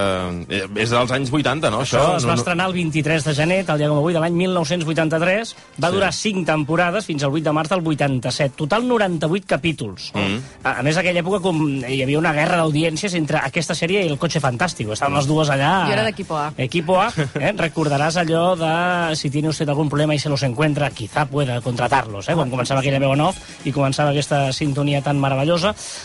eh, 0.50 0.64
És 0.78 0.92
dels 0.94 1.12
anys 1.16 1.32
80, 1.34 1.72
no? 1.74 1.82
Això 1.86 2.04
es 2.18 2.26
va 2.28 2.36
estrenar 2.38 2.68
el 2.70 2.74
23 2.76 3.24
de 3.26 3.34
gener, 3.38 3.60
tal 3.66 3.78
dia 3.80 3.88
com 3.90 3.98
avui, 4.02 4.14
de 4.14 4.20
l'any 4.24 4.36
1983. 4.36 5.56
Va 5.82 5.88
Sí. 5.90 5.94
durar 5.96 6.12
5 6.14 6.46
temporades 6.46 7.06
fins 7.06 7.24
al 7.24 7.32
8 7.34 7.44
de 7.48 7.54
març 7.56 7.70
del 7.72 7.82
87. 7.88 8.56
Total 8.58 8.86
98 8.88 9.48
capítols. 9.48 10.12
Mm. 10.14 10.38
A, 10.64 10.76
a 10.80 10.84
més, 10.84 10.98
aquella 10.98 11.22
època 11.24 11.40
com 11.42 11.62
hi 11.88 12.02
havia 12.04 12.20
una 12.20 12.34
guerra 12.36 12.58
d'audiències 12.60 13.14
entre 13.16 13.40
aquesta 13.40 13.76
sèrie 13.76 14.04
i 14.06 14.10
el 14.12 14.18
Cotxe 14.20 14.42
Fantàstico. 14.44 14.94
Estaven 14.94 15.16
les 15.18 15.28
dues 15.30 15.50
allà... 15.54 15.86
Jo 15.88 15.94
era 15.96 16.04
d'Equipo 16.08 16.38
A. 16.38 16.52
Equipo 16.58 17.00
A. 17.02 17.08
Eh? 17.40 17.54
Recordaràs 17.68 18.18
allò 18.22 18.56
de 18.60 19.16
si 19.16 19.30
tiene 19.30 19.50
usted 19.50 19.70
algún 19.70 19.90
problema 19.90 20.14
y 20.16 20.20
se 20.20 20.30
los 20.30 20.44
encuentra, 20.44 20.90
quizá 20.92 21.26
pueda 21.26 21.62
contratarlos. 21.62 22.28
Eh? 22.30 22.36
Quan 22.36 22.52
començava 22.52 22.82
aquella 22.82 23.00
veu 23.00 23.14
en 23.16 23.22
off 23.30 23.40
i 23.66 23.72
començava 23.72 24.12
aquesta 24.12 24.52
sintonia 24.52 25.02
tan 25.02 25.16
meravellosa. 25.20 25.37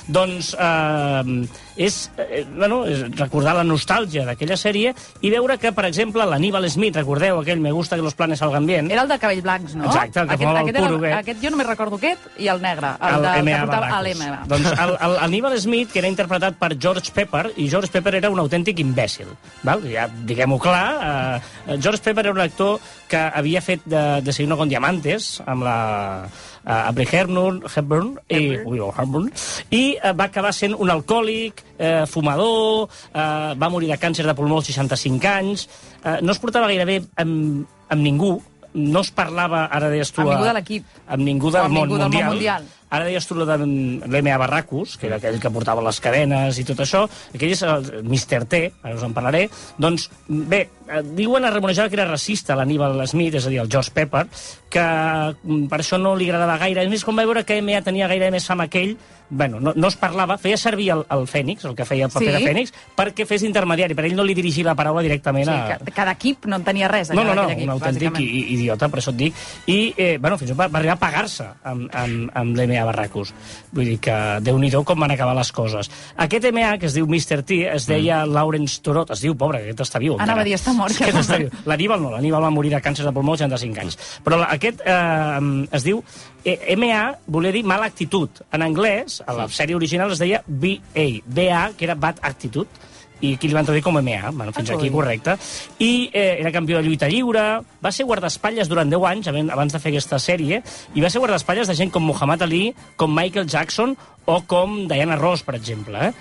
Doncs 0.09 0.53
eh, 0.59 1.49
és, 1.77 2.11
eh, 2.19 2.45
bueno, 2.57 2.83
és 2.87 3.05
recordar 3.17 3.55
la 3.57 3.65
nostàlgia 3.65 4.25
d'aquella 4.29 4.57
sèrie 4.61 4.93
i 5.25 5.31
veure 5.33 5.57
que, 5.59 5.73
per 5.73 5.87
exemple, 5.89 6.25
l'Aníbal 6.29 6.69
Smith, 6.71 6.97
recordeu 7.01 7.41
aquell 7.41 7.61
Me 7.63 7.73
gusta 7.73 7.97
que 7.97 8.03
los 8.03 8.15
planes 8.15 8.39
salgan 8.43 8.67
bien, 8.67 8.91
era 8.91 9.03
el 9.03 9.09
de 9.09 9.19
cabell 9.19 9.43
blancs, 9.43 9.75
no? 9.75 9.87
Exacte, 9.87 10.21
el 10.21 10.27
que 10.29 10.35
aquest, 10.35 10.43
fumava 10.43 10.61
el 10.61 10.65
aquest, 10.69 10.79
era- 10.79 10.87
puro, 10.89 10.99
aquest. 10.99 11.19
aquest 11.23 11.45
jo 11.45 11.51
només 11.55 11.67
recordo 11.67 11.97
aquest 11.97 12.21
i 12.39 12.49
el 12.53 12.61
negre, 12.63 12.93
el, 13.01 13.15
el 13.15 13.23
de, 13.23 13.29
el 13.39 13.47
que 13.47 13.59
portava 13.63 13.87
a 13.87 13.91
Barracus. 13.91 14.19
l'M. 14.21 14.49
Doncs 14.49 14.73
el, 14.73 14.95
el, 15.09 15.17
Aníbal 15.29 15.59
Smith, 15.61 15.93
que 15.93 15.99
era 16.03 16.09
interpretat 16.09 16.59
per 16.61 16.73
George 16.79 17.13
Pepper, 17.15 17.45
i 17.57 17.69
George 17.71 17.91
Pepper 17.93 18.17
era 18.21 18.31
un 18.31 18.39
autèntic 18.43 18.79
imbècil. 18.85 19.31
Val? 19.63 19.81
Ja, 19.89 20.09
diguem-ho 20.09 20.59
clar, 20.59 21.41
eh, 21.67 21.79
George 21.79 22.03
Pepper 22.03 22.27
era 22.27 22.35
un 22.35 22.41
actor 22.41 22.81
que 23.13 23.21
havia 23.21 23.61
fet 23.65 23.85
de, 23.85 24.03
de 24.25 24.33
Signo 24.33 24.57
con 24.57 24.71
Diamantes 24.71 25.35
amb 25.45 25.67
la 25.67 25.77
uh, 26.25 26.73
Audrey 26.89 27.09
Hepburn, 27.11 27.61
Hepburn, 27.69 28.15
i, 28.33 28.57
ui, 28.65 28.81
oh, 28.81 28.93
Hepburn, 28.97 29.29
i 29.71 29.83
uh, 29.99 30.15
va 30.17 30.31
acabar 30.31 30.55
sent 30.57 30.77
un 30.79 30.91
alcohòlic, 30.93 31.61
eh, 31.83 32.05
fumador, 32.07 32.89
eh, 33.13 33.53
va 33.59 33.71
morir 33.73 33.91
de 33.91 33.99
càncer 34.01 34.25
de 34.27 34.35
pulmó 34.39 34.61
als 34.61 34.71
65 34.71 35.29
anys, 35.29 35.67
eh, 36.05 36.19
no 36.23 36.33
es 36.33 36.41
portava 36.43 36.71
gaire 36.71 36.87
bé 36.89 36.99
amb, 37.21 37.67
amb 37.93 38.07
ningú, 38.07 38.37
no 38.75 39.03
es 39.05 39.11
parlava, 39.13 39.67
ara 39.69 39.91
deies 39.93 40.13
tu... 40.13 40.23
Amb 40.23 40.33
ningú 40.33 40.49
de 40.49 40.55
l'equip. 40.57 40.87
Amb 41.07 41.27
ningú 41.27 41.51
O 41.51 41.57
del, 41.57 41.67
amb 41.67 41.77
món, 41.77 41.89
ningú 41.89 42.01
del 42.01 42.15
món 42.15 42.31
mundial. 42.33 42.69
Ara 42.93 43.07
deies 43.09 43.25
tu 43.27 43.35
lo 43.39 43.47
de 43.49 43.57
l'M.A. 43.57 44.37
Barracus, 44.37 44.99
que 45.01 45.09
era 45.09 45.17
aquell 45.17 45.39
que 45.41 45.51
portava 45.55 45.81
les 45.87 46.01
cadenes 46.05 46.59
i 46.61 46.65
tot 46.69 46.83
això. 46.85 47.07
Aquell 47.33 47.55
és 47.57 47.63
el 47.65 47.89
Mr. 48.05 48.45
T, 48.53 48.63
ara 48.85 48.99
us 48.99 49.07
en 49.07 49.15
parlaré. 49.17 49.47
Doncs, 49.81 50.11
bé, 50.29 50.67
eh, 50.93 51.01
diuen 51.17 51.49
a 51.49 51.55
remonejar 51.55 51.89
que 51.89 51.97
era 51.97 52.07
racista 52.11 52.57
l'Aníbal 52.59 53.01
Smith, 53.09 53.39
és 53.41 53.49
a 53.49 53.55
dir, 53.55 53.63
el 53.65 53.71
George 53.73 53.95
Pepper, 53.97 54.27
que 54.73 54.85
mm, 54.85 55.65
per 55.73 55.81
això 55.81 55.99
no 56.01 56.15
li 56.17 56.29
agradava 56.29 56.61
gaire. 56.61 56.85
A 56.85 56.93
més, 56.93 57.05
quan 57.05 57.17
va 57.19 57.25
veure 57.25 57.47
que 57.49 57.59
M.A. 57.65 57.81
tenia 57.85 58.09
gaire 58.13 58.31
més 58.33 58.47
fama 58.49 58.69
que 58.69 58.85
ell, 58.85 58.95
bueno, 59.33 59.61
no, 59.65 59.73
no 59.75 59.89
es 59.89 59.97
parlava, 59.97 60.37
feia 60.37 60.59
servir 60.61 60.91
el, 60.93 61.07
el 61.09 61.23
Fènix, 61.29 61.65
el 61.65 61.73
que 61.77 61.87
feia 61.89 62.05
el 62.05 62.13
paper 62.13 62.29
Sí. 62.29 62.35
de 62.37 62.51
Fènix, 62.51 62.73
perquè 62.97 63.25
fes 63.25 63.43
intermediari, 63.49 63.97
per 63.97 64.05
ell 64.05 64.17
no 64.19 64.27
li 64.29 64.35
dirigia 64.37 64.67
la 64.69 64.75
paraula 64.77 65.01
directament 65.01 65.49
Sí, 65.49 65.55
a... 65.57 65.79
cada 65.97 66.13
equip 66.13 66.45
no 66.53 66.59
en 66.61 66.67
tenia 66.67 66.91
res. 66.93 67.09
No, 67.17 67.25
no, 67.25 67.33
no, 67.39 67.47
equip, 67.49 67.65
un 67.65 67.73
autèntic 67.79 68.19
idiota, 68.21 68.91
per 68.93 69.01
això 69.01 69.15
et 69.15 69.21
dic. 69.23 69.41
I, 69.73 69.79
eh, 69.97 70.19
bueno, 70.21 70.37
fins 70.37 70.51
i 70.51 70.53
tot 70.53 70.61
va, 70.61 70.69
va 70.69 70.83
arribar 70.83 70.99
a 70.99 71.01
pagar-se 71.01 71.49
amb, 71.65 71.89
amb, 71.97 72.29
amb 72.43 72.61
l'MA 72.61 72.82
Barracus. 72.89 73.33
Vull 73.73 73.93
dir 73.93 73.99
que 74.03 74.17
déu 74.45 74.59
nhi 74.59 74.71
com 74.73 75.01
van 75.05 75.15
acabar 75.15 75.35
les 75.37 75.53
coses. 75.53 75.91
Aquest 76.17 76.49
MA, 76.53 76.77
que 76.79 76.89
es 76.89 76.97
diu 76.97 77.07
Mr. 77.07 77.43
T, 77.47 77.63
es 77.71 77.87
deia 77.87 78.23
Lawrence 78.27 78.81
Torot. 78.83 79.11
Es 79.15 79.23
diu, 79.25 79.37
pobre, 79.39 79.63
aquest 79.63 79.85
està 79.87 80.01
viu. 80.03 80.17
Anava 80.21 80.43
a 80.43 80.49
dir, 80.49 80.55
està 80.57 80.75
mort, 80.77 80.97
que 80.97 81.09
Aquest 81.09 81.23
està 81.25 81.41
viu. 81.43 81.51
L'Aníbal 81.69 82.03
no, 82.03 82.13
l'Aníbal 82.15 82.47
va 82.49 82.53
morir 82.55 82.73
de 82.75 82.83
càncer 82.85 83.07
de 83.07 83.13
pulmó 83.15 83.37
als 83.37 83.45
65 83.45 83.83
anys. 83.85 83.99
Però 84.25 84.41
aquest 84.47 84.83
eh, 84.85 85.67
es 85.79 85.87
diu 85.87 86.03
eh, 86.45 86.77
MA, 86.77 87.03
volia 87.27 87.53
dir 87.55 87.65
mala 87.69 87.89
actitud. 87.91 88.43
En 88.53 88.65
anglès, 88.65 89.21
a 89.27 89.37
la 89.37 89.49
sèrie 89.53 89.79
original 89.79 90.13
es 90.13 90.23
deia 90.23 90.43
BA, 90.47 91.09
BA, 91.27 91.67
que 91.77 91.89
era 91.89 91.99
bad 91.99 92.23
actitud, 92.23 92.81
i 93.23 93.35
aquí 93.37 93.49
li 93.49 93.55
van 93.55 93.65
traduir 93.65 93.85
com 93.87 93.95
MA, 93.99 94.31
bueno, 94.35 94.53
fins 94.53 94.71
Ah, 94.73 94.77
aquí 94.77 94.91
correcte. 94.91 95.37
I 95.79 96.11
eh, 96.13 96.37
era 96.41 96.53
campió 96.53 96.79
de 96.79 96.85
lluita 96.87 97.09
lliure, 97.09 97.61
va 97.85 97.93
ser 97.95 98.07
guardaespatlles 98.07 98.69
durant 98.69 98.91
10 98.91 99.05
anys, 99.13 99.29
abans 99.33 99.73
de 99.73 99.79
fer 99.83 99.93
aquesta 99.95 100.19
sèrie, 100.19 100.63
i 100.95 101.01
va 101.05 101.11
ser 101.11 101.23
guardaespatlles 101.23 101.69
de 101.71 101.75
gent 101.79 101.91
com 101.95 102.03
Muhammad 102.05 102.43
Ali, 102.43 102.73
com 102.97 103.15
Michael 103.15 103.47
Jackson 103.49 103.97
o 104.25 104.37
com 104.47 104.85
Diana 104.87 105.17
Ross, 105.19 105.43
per 105.43 105.57
exemple. 105.59 105.99
Eh? 105.99 106.13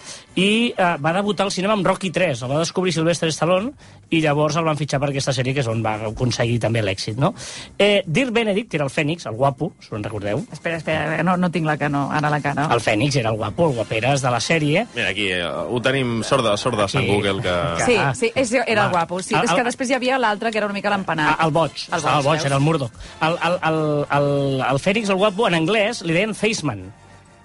I 0.42 0.74
eh, 0.74 0.94
va 0.98 1.12
debutar 1.14 1.46
al 1.46 1.52
cinema 1.54 1.76
amb 1.78 1.86
Rocky 1.86 2.10
3, 2.10 2.42
el 2.42 2.50
va 2.50 2.58
descobrir 2.64 2.94
Sylvester 2.96 3.30
Stallone, 3.30 3.74
i 4.12 4.20
llavors 4.24 4.58
el 4.58 4.66
van 4.66 4.76
fitxar 4.80 4.98
per 5.00 5.12
aquesta 5.12 5.32
sèrie, 5.38 5.54
que 5.54 5.62
és 5.62 5.68
on 5.70 5.84
va 5.86 5.94
aconseguir 6.10 6.58
també 6.64 6.82
l'èxit. 6.82 7.20
No? 7.22 7.30
Eh, 7.78 8.02
Dirk 8.08 8.34
Benedict, 8.34 8.72
que 8.72 8.80
era 8.80 8.88
el 8.88 8.92
Fènix, 8.92 9.28
el 9.30 9.38
guapo, 9.38 9.72
si 9.80 9.94
en 9.96 10.04
recordeu, 10.04 10.42
Espera, 10.52 10.78
espera, 10.82 11.22
no, 11.24 11.38
no 11.38 11.52
tinc 11.54 11.70
la 11.70 11.78
cano, 11.78 12.08
ara 12.12 12.30
la 12.34 12.42
cara. 12.42 12.66
el 12.74 12.82
Fènix 12.82 13.16
era 13.22 13.30
el 13.30 13.38
guapo, 13.38 13.70
el 13.70 13.76
guaperes 13.78 14.22
de 14.26 14.32
la 14.34 14.40
sèrie, 14.42 14.88
Mira, 14.96 15.10
aquí 15.14 15.30
eh, 15.32 15.46
ho 15.46 15.80
tenim 15.82 16.24
sort 16.28 16.44
de, 16.44 16.58
sort 16.58 16.80
de 16.82 16.88
Aquí. 17.00 17.08
Google, 17.12 17.42
que... 17.42 17.86
Sí, 17.86 17.96
Ah. 17.98 18.14
sí, 18.16 18.32
és, 18.36 18.52
era 18.54 18.86
el 18.86 18.92
guapo. 18.92 19.22
Sí, 19.22 19.36
El- 19.36 19.44
és 19.46 19.52
que 19.54 19.64
després 19.64 19.90
hi 19.90 19.94
havia 19.94 20.18
l'altre, 20.20 20.52
que 20.52 20.58
era 20.58 20.68
una 20.68 20.74
mica 20.74 20.90
l'empanat. 20.90 21.36
Ah, 21.40 21.46
el 21.46 21.52
boig. 21.52 21.72
El 21.92 21.98
Estava 21.98 22.18
el 22.20 22.24
boig, 22.26 22.46
era 22.46 22.56
el 22.56 22.62
Murdoch. 22.62 22.92
El, 23.22 23.38
el, 23.44 23.60
el, 23.70 24.06
el, 24.18 24.62
el 24.70 24.80
Fènix, 24.80 25.10
el 25.10 25.16
guapo, 25.16 25.48
en 25.48 25.56
anglès, 25.56 26.02
li 26.04 26.14
deien 26.14 26.34
Faceman. 26.36 26.92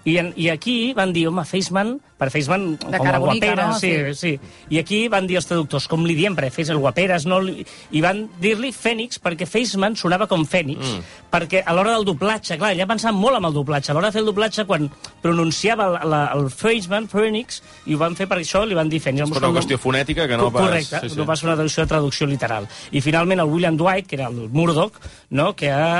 I, 0.07 0.19
en, 0.19 0.33
I 0.37 0.49
aquí 0.51 0.93
van 0.95 1.13
dir, 1.13 1.27
home, 1.29 1.45
Faceman, 1.45 1.97
per 2.17 2.31
Faceman, 2.33 2.65
com 2.81 2.95
cara 2.95 3.19
el 3.19 3.25
bonica, 3.25 3.51
guaperes, 3.53 3.69
no? 3.69 3.79
sí, 3.79 4.15
sí. 4.17 4.53
I 4.73 4.81
aquí 4.81 5.03
van 5.13 5.27
dir 5.29 5.37
els 5.37 5.49
traductors, 5.49 5.85
com 5.91 6.07
li 6.09 6.17
diem, 6.17 6.37
perquè 6.37 6.53
fes 6.55 6.71
el 6.73 6.81
guaperes, 6.81 7.27
no 7.29 7.43
li... 7.45 7.61
i 7.93 8.01
van 8.05 8.23
dir-li 8.41 8.73
Fènix, 8.73 9.21
perquè 9.23 9.49
Faceman 9.49 9.99
sonava 10.01 10.29
com 10.31 10.47
Fènix, 10.49 10.81
mm. 10.81 11.19
perquè 11.33 11.61
a 11.61 11.75
l'hora 11.77 11.93
del 11.93 12.07
doblatge, 12.09 12.57
clar, 12.57 12.73
ja 12.79 12.89
pensaven 12.89 13.21
molt 13.21 13.37
amb 13.37 13.51
el 13.51 13.59
doblatge, 13.59 13.93
a 13.93 13.97
l'hora 13.97 14.09
de 14.09 14.17
fer 14.17 14.25
el 14.25 14.31
doblatge, 14.31 14.65
quan 14.69 14.89
pronunciava 15.25 15.91
el, 15.91 15.99
la, 16.15 16.23
el 16.39 16.49
Faceman, 16.55 17.11
Phoenix, 17.13 17.61
i 17.85 17.99
ho 17.99 18.01
van 18.01 18.17
fer 18.17 18.29
per 18.31 18.41
això, 18.41 18.65
li 18.65 18.79
van 18.79 18.89
dir 18.93 19.03
Fènix. 19.05 19.27
És 19.29 19.37
per 19.37 19.45
una 19.45 19.53
qüestió 19.59 19.81
fonètica 19.83 20.29
que 20.31 20.41
no 20.41 20.49
pas... 20.49 20.71
Correcte, 20.71 21.03
sí, 21.05 21.13
sí. 21.13 21.21
no 21.21 21.29
pas 21.29 21.45
una 21.45 21.59
traducció 21.59 21.85
de 21.85 21.93
traducció 21.93 22.31
literal. 22.31 22.71
I 22.97 23.05
finalment 23.05 23.45
el 23.45 23.53
William 23.53 23.77
Dwight, 23.77 24.09
que 24.09 24.17
era 24.17 24.31
el 24.33 24.49
Murdoch, 24.57 24.97
no? 25.37 25.53
que 25.53 25.69
ha, 25.69 25.93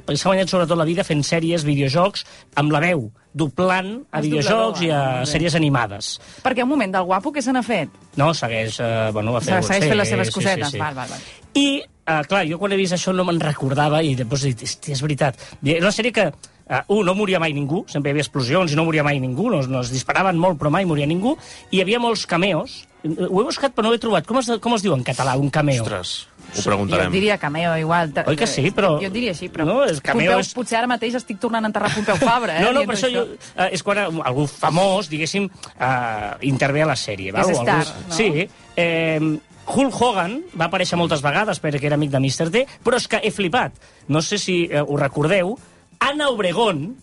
eh, 0.00 0.16
s'ha 0.16 0.32
guanyat 0.32 0.48
sobretot 0.48 0.80
la 0.80 0.88
vida 0.88 1.04
fent 1.04 1.20
sèries, 1.26 1.68
videojocs, 1.68 2.24
amb 2.56 2.72
la 2.72 2.80
veu, 2.88 3.10
doblant 3.36 3.90
a 4.10 4.20
És 4.20 4.26
videojocs 4.28 4.84
i 4.86 4.90
a 4.94 5.02
sèries 5.28 5.56
animades. 5.58 6.14
Perquè 6.44 6.64
un 6.64 6.70
moment, 6.72 6.94
del 6.94 7.04
guapo, 7.08 7.32
què 7.34 7.44
se 7.44 7.52
n'ha 7.52 7.64
fet? 7.66 7.92
No, 8.16 8.32
segueix... 8.36 8.80
Eh, 8.80 9.10
bueno, 9.12 9.36
va 9.36 9.42
fer, 9.44 9.60
Segueix 9.60 9.84
sí, 9.84 9.90
fent 9.92 10.00
les 10.00 10.12
seves 10.14 10.32
sí, 10.32 10.36
cosetes. 10.38 10.72
Sí, 10.72 10.78
sí. 10.78 10.82
Val, 10.82 10.96
val, 10.96 11.12
val. 11.12 11.30
I, 11.56 11.66
eh, 11.84 12.20
clar, 12.30 12.44
jo 12.48 12.60
quan 12.62 12.72
he 12.72 12.80
vist 12.80 12.96
això 12.96 13.12
no 13.16 13.26
me'n 13.28 13.40
recordava 13.42 14.02
i 14.02 14.14
després 14.16 14.44
he 14.44 14.54
dit, 14.54 14.64
"Hòstia, 14.68 14.96
és 14.96 15.04
veritat. 15.04 15.48
Era 15.64 15.84
una 15.84 15.92
sèrie 15.92 16.12
que 16.16 16.30
Uh, 16.66 16.80
un, 16.96 17.04
no 17.06 17.14
moria 17.14 17.38
mai 17.38 17.52
ningú, 17.54 17.84
sempre 17.86 18.10
hi 18.10 18.16
havia 18.16 18.24
explosions 18.24 18.72
i 18.72 18.76
no 18.76 18.82
moria 18.84 19.04
mai 19.06 19.20
ningú, 19.22 19.44
no, 19.52 19.60
no 19.70 19.80
es 19.84 19.90
disparaven 19.94 20.34
molt 20.42 20.58
però 20.58 20.72
mai 20.74 20.82
moria 20.84 21.06
ningú, 21.06 21.36
i 21.70 21.76
hi 21.78 21.82
havia 21.84 22.00
molts 22.02 22.24
cameos. 22.26 22.80
Ho 23.06 23.38
he 23.38 23.44
buscat 23.46 23.70
però 23.70 23.84
no 23.86 23.92
ho 23.92 23.94
he 23.94 24.00
trobat. 24.02 24.26
Com 24.26 24.40
es, 24.40 24.48
com 24.58 24.74
es 24.74 24.82
diu 24.82 24.90
en 24.96 25.04
català, 25.06 25.36
un 25.38 25.46
cameo? 25.54 25.84
Ostres, 25.84 26.26
ho 26.26 26.56
Jo 26.56 26.64
preguntarem. 26.66 27.12
diria 27.14 27.36
cameo, 27.38 27.76
igual. 27.78 28.10
Oi 28.26 28.34
que 28.34 28.48
sí, 28.50 28.64
però- 28.74 28.96
Jo 28.98 29.10
diria 29.14 29.30
així, 29.30 29.46
però... 29.48 29.62
No, 29.68 29.84
és 29.86 30.00
cameo 30.02 30.32
Pompeu, 30.32 30.42
és- 30.42 30.50
Potser 30.58 30.80
ara 30.80 30.88
mateix 30.90 31.14
estic 31.14 31.38
tornant 31.38 31.62
a 31.62 31.70
enterrar 31.70 31.92
Pompeu 31.94 32.16
Fabra, 32.18 32.58
eh? 32.58 32.64
No, 32.64 32.72
no, 32.74 32.82
per 32.82 32.96
això 32.96 33.12
jo, 33.14 33.22
uh, 33.54 33.68
és 33.70 33.84
quan 33.86 34.02
algú 34.26 34.48
famós, 34.50 35.06
diguéssim, 35.12 35.46
uh, 35.46 36.34
intervé 36.50 36.82
a 36.82 36.90
la 36.90 36.96
sèrie. 36.98 37.30
Val? 37.30 37.46
És 37.54 37.62
star, 37.62 37.78
algú... 37.86 38.08
no? 38.08 38.18
Sí. 38.18 38.48
Eh, 38.74 39.38
Hulk 39.66 40.02
Hogan 40.02 40.36
va 40.58 40.66
aparèixer 40.66 40.98
moltes 40.98 41.22
vegades 41.22 41.62
perquè 41.62 41.86
era 41.86 41.94
amic 41.94 42.10
de 42.10 42.18
Mr. 42.18 42.50
T, 42.50 42.66
però 42.82 42.98
és 42.98 43.06
que 43.06 43.22
he 43.22 43.30
flipat. 43.30 43.78
No 44.08 44.18
sé 44.22 44.38
si 44.42 44.64
uh, 44.66 44.82
ho 44.82 44.98
recordeu, 44.98 45.54
Anna 46.00 46.28
Obregón 46.30 46.96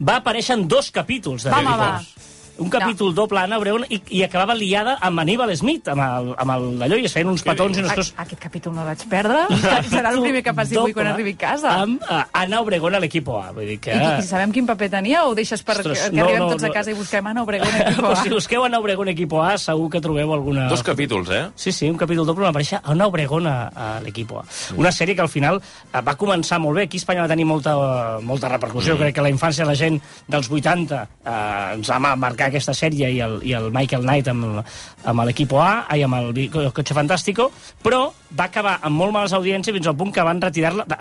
va 0.00 0.18
aparèixer 0.20 0.56
en 0.58 0.68
dos 0.68 0.90
capítols 0.94 1.46
de 1.46 1.50
Va, 1.50 1.60
home, 1.60 1.70
Big 1.70 1.80
va. 1.80 2.33
Un 2.58 2.70
capítol 2.70 3.08
no. 3.10 3.14
doble 3.22 3.40
Anna 3.40 3.58
Obregón 3.58 3.84
i, 3.88 3.98
i 4.14 4.22
acabava 4.22 4.54
liada 4.54 4.96
amb 5.02 5.20
Aníbal 5.20 5.50
Smith, 5.58 5.88
amb, 5.90 6.02
el, 6.04 6.30
amb 6.38 6.54
el, 6.54 6.66
allò, 6.86 6.98
i 7.00 7.08
es 7.08 7.14
feien 7.16 7.30
uns 7.32 7.42
petons 7.46 7.78
i 7.78 7.82
A, 7.82 7.88
coses... 7.90 8.12
aquest 8.16 8.40
capítol 8.40 8.74
no 8.76 8.84
el 8.84 8.92
vaig 8.92 9.04
perdre. 9.10 9.40
Serà 9.92 10.12
el 10.14 10.20
primer 10.22 10.42
que 10.46 10.54
passi 10.54 10.78
avui 10.78 10.94
quan 10.94 11.10
arribi 11.10 11.34
a 11.34 11.40
casa. 11.40 11.74
Amb 11.82 12.04
uh, 12.06 12.22
Anna 12.44 12.60
Obregón 12.62 12.94
a 12.94 13.00
l'equip 13.02 13.28
A. 13.34 13.50
Vull 13.56 13.72
dir 13.72 13.78
que... 13.82 13.96
I, 13.96 14.10
I 14.22 14.26
sabem 14.26 14.54
quin 14.54 14.68
paper 14.68 14.90
tenia 14.92 15.24
o 15.24 15.32
ho 15.32 15.36
deixes 15.38 15.64
per 15.66 15.78
Ostres, 15.80 16.04
que, 16.04 16.10
que 16.12 16.16
no, 16.16 16.28
arribem 16.28 16.44
no, 16.44 16.50
tots 16.54 16.66
no. 16.66 16.70
a 16.70 16.76
casa 16.78 16.94
i 16.94 16.98
busquem 16.98 17.30
Anna 17.32 17.42
Obregón 17.42 17.74
equipo 17.74 18.04
Però 18.04 18.12
A? 18.14 18.20
si 18.22 18.32
busqueu 18.32 18.66
Anna 18.68 18.80
Obregón 18.82 19.10
equipo 19.10 19.42
A, 19.42 19.56
segur 19.58 19.90
que 19.90 20.02
trobeu 20.04 20.34
alguna... 20.36 20.68
Dos 20.70 20.84
capítols, 20.86 21.30
eh? 21.34 21.44
Sí, 21.56 21.72
sí, 21.72 21.90
un 21.90 21.98
capítol 21.98 22.28
doble 22.28 22.46
on 22.46 22.52
apareixia 22.52 22.82
Anna 22.84 23.08
Obregón 23.10 23.48
a, 23.50 23.56
a 23.74 23.88
l'equip 24.04 24.30
A. 24.38 24.44
Una 24.78 24.94
sèrie 24.94 25.18
que 25.18 25.24
al 25.24 25.32
final 25.32 25.58
eh, 25.58 26.02
va 26.04 26.14
començar 26.20 26.60
molt 26.62 26.78
bé. 26.78 26.86
Aquí 26.86 27.00
a 27.00 27.02
Espanya 27.02 27.26
va 27.26 27.32
tenir 27.34 27.48
molta, 27.48 27.74
molta 28.22 28.52
repercussió. 28.52 28.94
Mm. 28.94 29.02
Crec 29.02 29.18
que 29.18 29.26
la 29.26 29.32
infància 29.32 29.66
de 29.66 29.70
la 29.72 29.78
gent 29.78 29.98
dels 30.30 30.50
80 30.50 31.02
eh, 31.02 31.36
ens 31.74 31.90
va 31.90 31.98
ma- 31.98 32.14
marcar 32.44 32.52
aquesta 32.52 32.74
sèrie 32.76 33.08
i 33.10 33.20
el, 33.24 33.38
i 33.46 33.52
el 33.56 33.70
Michael 33.72 34.02
Knight 34.04 34.28
amb, 34.28 34.60
amb 35.04 35.24
l'equip 35.24 35.52
A, 35.56 35.86
ai, 35.88 36.02
amb 36.04 36.14
el, 36.18 36.30
el 36.44 36.72
Cotxe 36.74 36.94
Fantàstico, 36.94 37.50
però 37.82 38.12
va 38.36 38.48
acabar 38.50 38.78
amb 38.82 38.96
molt 38.98 39.12
males 39.14 39.32
audiències 39.32 39.74
fins 39.74 39.86
al 39.86 39.96
punt 39.96 40.12
que 40.12 40.22
van 40.26 40.40
retirar-la 40.42 40.84
de, 40.84 40.96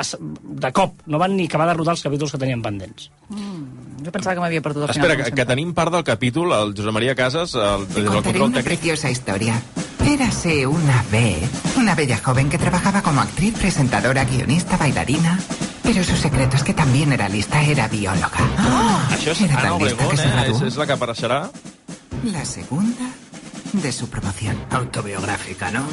de 0.63 0.71
cop. 0.71 1.01
No 1.07 1.19
van 1.19 1.35
ni 1.35 1.47
acabar 1.49 1.67
de 1.67 1.73
rodar 1.77 1.95
els 1.95 2.03
capítols 2.05 2.31
que 2.31 2.37
tenien 2.41 2.61
pendents. 2.61 3.09
Jo 4.03 4.11
pensava 4.11 4.35
que 4.35 4.41
m'havia 4.43 4.61
perdut 4.61 4.89
Espera, 4.89 5.13
final. 5.15 5.25
que, 5.25 5.31
que 5.35 5.45
tenim 5.47 5.73
part 5.73 5.91
del 5.93 6.03
capítol, 6.03 6.51
el 6.53 6.73
Josep 6.77 6.93
Maria 6.93 7.15
Casas, 7.15 7.55
el, 7.55 7.87
Te 7.87 8.03
contaré 8.03 8.21
control 8.21 8.49
una 8.49 8.61
tècnic. 8.61 8.69
preciosa 8.79 9.09
historia. 9.11 9.59
Érase 10.03 10.67
una 10.67 11.03
vez 11.11 11.47
una 11.79 11.95
bella 11.95 12.17
joven 12.17 12.49
que 12.49 12.57
trabajaba 12.59 13.01
como 13.01 13.21
actriz, 13.21 13.53
presentadora, 13.57 14.25
guionista, 14.25 14.75
bailarina. 14.77 15.39
Pero 15.83 16.03
su 16.03 16.15
secreto 16.15 16.55
es 16.55 16.63
que 16.63 16.73
también 16.73 17.11
era 17.13 17.27
lista, 17.29 17.61
era 17.61 17.87
bióloga. 17.87 18.39
Això 19.11 19.31
és 19.35 19.41
Era 19.41 19.59
tan 19.61 19.77
lista 19.79 19.95
Obregón, 19.95 20.09
que 20.09 20.17
se 20.17 20.27
eh? 20.27 20.31
graduó. 20.31 20.55
És, 20.57 20.61
és 20.71 20.77
la 20.79 20.85
que 20.87 20.95
apareixerà. 20.95 21.39
La 22.23 22.45
segunda 22.45 23.09
de 23.73 23.91
su 23.91 24.07
promoción. 24.09 24.57
Autobiográfica, 24.71 25.71
¿no? 25.71 25.83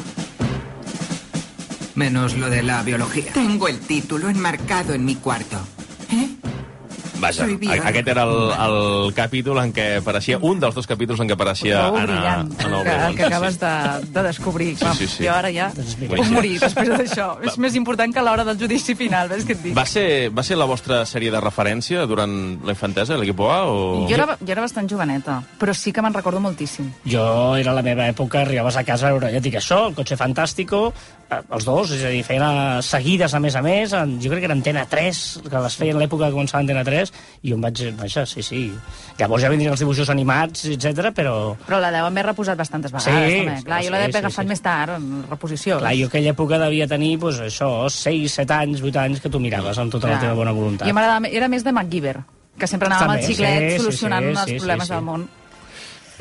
Menos 1.95 2.35
lo 2.37 2.49
de 2.49 2.63
la 2.63 2.81
biología. 2.83 3.33
Tengo 3.33 3.67
el 3.67 3.79
título 3.79 4.29
enmarcado 4.29 4.93
en 4.93 5.03
mi 5.03 5.15
cuarto. 5.15 5.57
¿Eh? 6.11 6.29
Vaja, 7.21 7.45
a- 7.45 7.77
aquest 7.91 8.07
era 8.11 8.23
el, 8.27 8.35
el 8.65 9.13
capítol 9.17 9.59
en 9.61 9.71
què 9.75 9.87
apareixia, 10.01 10.39
un 10.41 10.59
dels 10.59 10.75
dos 10.75 10.87
capítols 10.89 11.21
en 11.21 11.29
què 11.29 11.35
apareixia 11.37 11.83
Prou 11.85 11.97
Anna, 12.01 12.05
brillant, 12.09 12.51
Anna 12.65 12.79
el 12.81 12.87
que, 12.87 12.95
el 13.11 13.15
que 13.19 13.25
acabes 13.29 13.59
de, 13.61 13.73
de 14.15 14.23
descobrir. 14.27 14.71
Sí, 14.81 14.91
sí, 14.99 15.07
sí. 15.07 15.25
Jo 15.27 15.35
ara 15.35 15.51
ja 15.53 15.69
Doncs 15.75 15.95
puc 16.01 16.31
morir 16.33 16.55
després 16.61 16.89
d'això. 16.95 17.27
És 17.45 17.57
més 17.61 17.75
important 17.79 18.11
que 18.13 18.19
a 18.19 18.25
l'hora 18.25 18.45
del 18.47 18.57
judici 18.59 18.95
final, 18.97 19.29
ves 19.31 19.45
què 19.47 19.55
et 19.57 19.63
dic? 19.67 19.75
Va 19.77 19.85
ser, 19.85 20.05
va 20.33 20.43
ser 20.43 20.57
la 20.59 20.65
vostra 20.69 21.03
sèrie 21.05 21.31
de 21.31 21.39
referència 21.43 22.05
durant 22.09 22.33
la 22.65 22.73
infantesa, 22.75 23.17
l'equip 23.21 23.39
A? 23.45 23.61
O... 23.69 24.07
Jo 24.09 24.15
era, 24.17 24.27
jo 24.41 24.51
era 24.55 24.65
bastant 24.65 24.89
joveneta, 24.89 25.39
però 25.61 25.73
sí 25.77 25.93
que 25.93 26.01
me'n 26.03 26.13
recordo 26.17 26.41
moltíssim. 26.43 26.89
Jo 27.05 27.55
era 27.59 27.73
la 27.77 27.83
meva 27.85 28.07
època, 28.09 28.41
arribaves 28.41 28.77
a 28.77 28.83
casa 28.87 29.07
a 29.09 29.13
veure, 29.15 29.31
ja 29.33 29.39
et 29.41 29.45
dic 29.45 29.57
això, 29.61 29.83
el 29.89 29.95
cotxe 29.97 30.17
fantàstico, 30.19 30.87
eh, 31.29 31.39
els 31.53 31.65
dos, 31.67 31.91
és 31.95 32.03
a 32.07 32.11
dir, 32.13 32.23
feien 32.27 32.81
seguides 32.85 33.33
a 33.33 33.39
més 33.43 33.55
a 33.55 33.61
més, 33.65 33.93
en, 33.97 34.17
jo 34.21 34.29
crec 34.33 34.43
que 34.43 34.49
era 34.49 34.57
Antena 34.57 34.85
3, 34.89 35.21
que 35.49 35.63
les 35.67 35.77
feien 35.79 35.97
a 35.97 36.03
l'època 36.03 36.27
que 36.29 36.35
començava 36.37 36.61
Antena 36.65 36.83
3, 36.87 37.10
i 37.41 37.53
em 37.55 37.61
vaig, 37.63 37.79
vaja, 37.97 38.25
sí, 38.29 38.43
sí. 38.45 38.61
Llavors 39.17 39.41
ja 39.43 39.49
vindrien 39.49 39.71
els 39.73 39.81
dibuixos 39.81 40.09
animats, 40.13 40.65
etc 40.69 41.09
però... 41.15 41.55
Però 41.65 41.79
la 41.81 41.89
deu 41.93 42.05
haver 42.05 42.25
reposat 42.27 42.57
bastantes 42.59 42.91
vegades, 42.93 43.31
Sí, 43.31 43.39
també. 43.45 43.55
Clar, 43.65 43.79
sí, 43.81 43.87
jo 43.89 43.95
l'he 43.95 44.03
sí, 44.11 44.17
agafat 44.21 44.45
sí. 44.45 44.49
més 44.53 44.61
tard, 44.61 44.95
en 44.99 45.23
reposició. 45.29 45.79
Clar, 45.81 45.95
jo 45.97 46.07
aquella 46.11 46.35
època 46.35 46.59
devia 46.61 46.87
tenir, 46.87 47.15
doncs, 47.21 47.41
això, 47.47 47.71
6, 47.89 48.37
7 48.43 48.53
anys, 48.59 48.81
8 48.85 49.01
anys, 49.07 49.21
que 49.23 49.29
tu 49.33 49.39
miraves 49.41 49.77
amb 49.81 49.91
tota 49.91 50.07
la 50.07 50.17
Clar. 50.19 50.27
teva 50.27 50.37
bona 50.37 50.51
voluntat. 50.55 50.87
Jo 50.87 50.93
m'agradava, 50.93 51.27
era 51.33 51.49
més 51.51 51.63
de 51.65 51.73
MacGyver, 51.73 52.17
que 52.61 52.67
sempre 52.67 52.87
anava 52.91 53.07
amb 53.09 53.17
el 53.17 53.21
També, 53.21 53.33
xiclet 53.33 53.61
sí, 53.71 53.77
sí, 53.77 53.83
solucionant 53.83 54.25
sí, 54.25 54.33
els 54.35 54.49
sí, 54.49 54.57
problemes 54.61 54.87
sí, 54.87 54.91
sí. 54.93 54.97
del 54.99 55.05
món. 55.09 55.29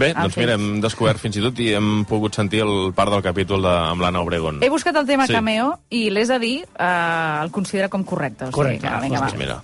Bé, 0.00 0.14
doncs 0.16 0.36
mira, 0.40 0.54
hem 0.56 0.78
descobert 0.80 1.20
fins 1.20 1.36
i 1.36 1.42
tot 1.44 1.58
i 1.60 1.74
hem 1.76 2.06
pogut 2.08 2.32
sentir 2.38 2.62
el 2.64 2.94
part 2.96 3.12
del 3.12 3.20
capítol 3.20 3.60
de, 3.66 3.72
amb 3.90 4.00
l'Anna 4.00 4.22
Obregón. 4.24 4.62
He 4.64 4.70
buscat 4.72 4.96
el 4.96 5.04
tema 5.04 5.26
Sí. 5.28 5.34
cameo 5.36 5.74
i 5.90 6.06
l'és 6.08 6.30
a 6.32 6.38
dir, 6.40 6.62
eh, 6.64 7.38
el 7.42 7.50
considera 7.52 7.90
com 7.92 8.02
correcte. 8.08 8.44
O 8.44 8.46
sigui 8.48 8.56
Correcte, 8.62 8.86
que, 8.86 8.94
ah, 8.94 9.00
vinga, 9.02 9.20
Doncs 9.20 9.34
va. 9.34 9.38
mira, 9.38 9.58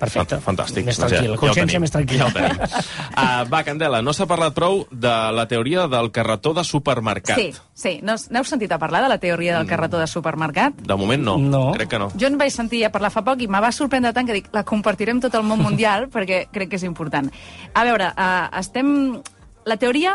Perfecte. 0.00 0.38
Fan- 0.40 0.56
Fantàstic. 0.56 0.86
Més 0.88 0.98
tranquil, 0.98 1.34
ho 1.34 1.38
consciència 1.38 1.76
tenim. 1.76 1.84
més 1.84 1.92
tranquil·la. 1.92 2.30
Ja. 2.32 2.80
Uh, 3.10 3.44
va, 3.52 3.60
Candela, 3.66 4.00
no 4.02 4.14
s'ha 4.16 4.26
parlat 4.30 4.54
prou 4.56 4.86
de 4.90 5.12
la 5.36 5.44
teoria 5.50 5.84
del 5.92 6.10
carretó 6.10 6.54
de 6.56 6.64
supermercat. 6.64 7.36
Sí, 7.38 7.50
sí. 7.74 7.92
No, 8.02 8.16
n'heu 8.32 8.46
sentit 8.48 8.72
a 8.72 8.78
parlar 8.80 9.02
de 9.04 9.10
la 9.12 9.18
teoria 9.22 9.58
del 9.58 9.68
carretó 9.68 10.00
de 10.00 10.06
supermercat? 10.10 10.80
De 10.80 10.96
moment 10.96 11.22
no. 11.22 11.36
No. 11.38 11.62
Crec 11.76 11.92
que 11.92 12.00
no. 12.00 12.08
Jo 12.18 12.30
en 12.32 12.38
vaig 12.40 12.50
sentir 12.54 12.82
a 12.88 12.90
parlar 12.94 13.12
fa 13.12 13.22
poc 13.26 13.44
i 13.44 13.48
me 13.50 13.60
va 13.60 13.70
sorprendre 13.76 14.14
tant 14.16 14.26
que 14.26 14.38
dic, 14.40 14.48
la 14.56 14.64
compartirem 14.64 15.20
tot 15.20 15.36
el 15.36 15.44
món 15.44 15.60
mundial 15.62 16.08
perquè 16.14 16.46
crec 16.50 16.72
que 16.72 16.80
és 16.80 16.88
important. 16.88 17.28
A 17.74 17.84
veure, 17.84 18.10
uh, 18.16 18.48
estem... 18.58 19.20
La 19.68 19.76
teoria 19.76 20.14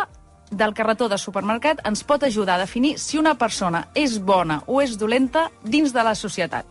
del 0.50 0.74
carretó 0.74 1.06
de 1.10 1.20
supermercat 1.22 1.84
ens 1.86 2.02
pot 2.04 2.24
ajudar 2.26 2.56
a 2.56 2.64
definir 2.64 2.96
si 2.98 3.20
una 3.22 3.36
persona 3.38 3.84
és 3.94 4.18
bona 4.18 4.64
o 4.66 4.82
és 4.82 4.98
dolenta 4.98 5.52
dins 5.64 5.94
de 5.94 6.04
la 6.06 6.16
societat. 6.18 6.66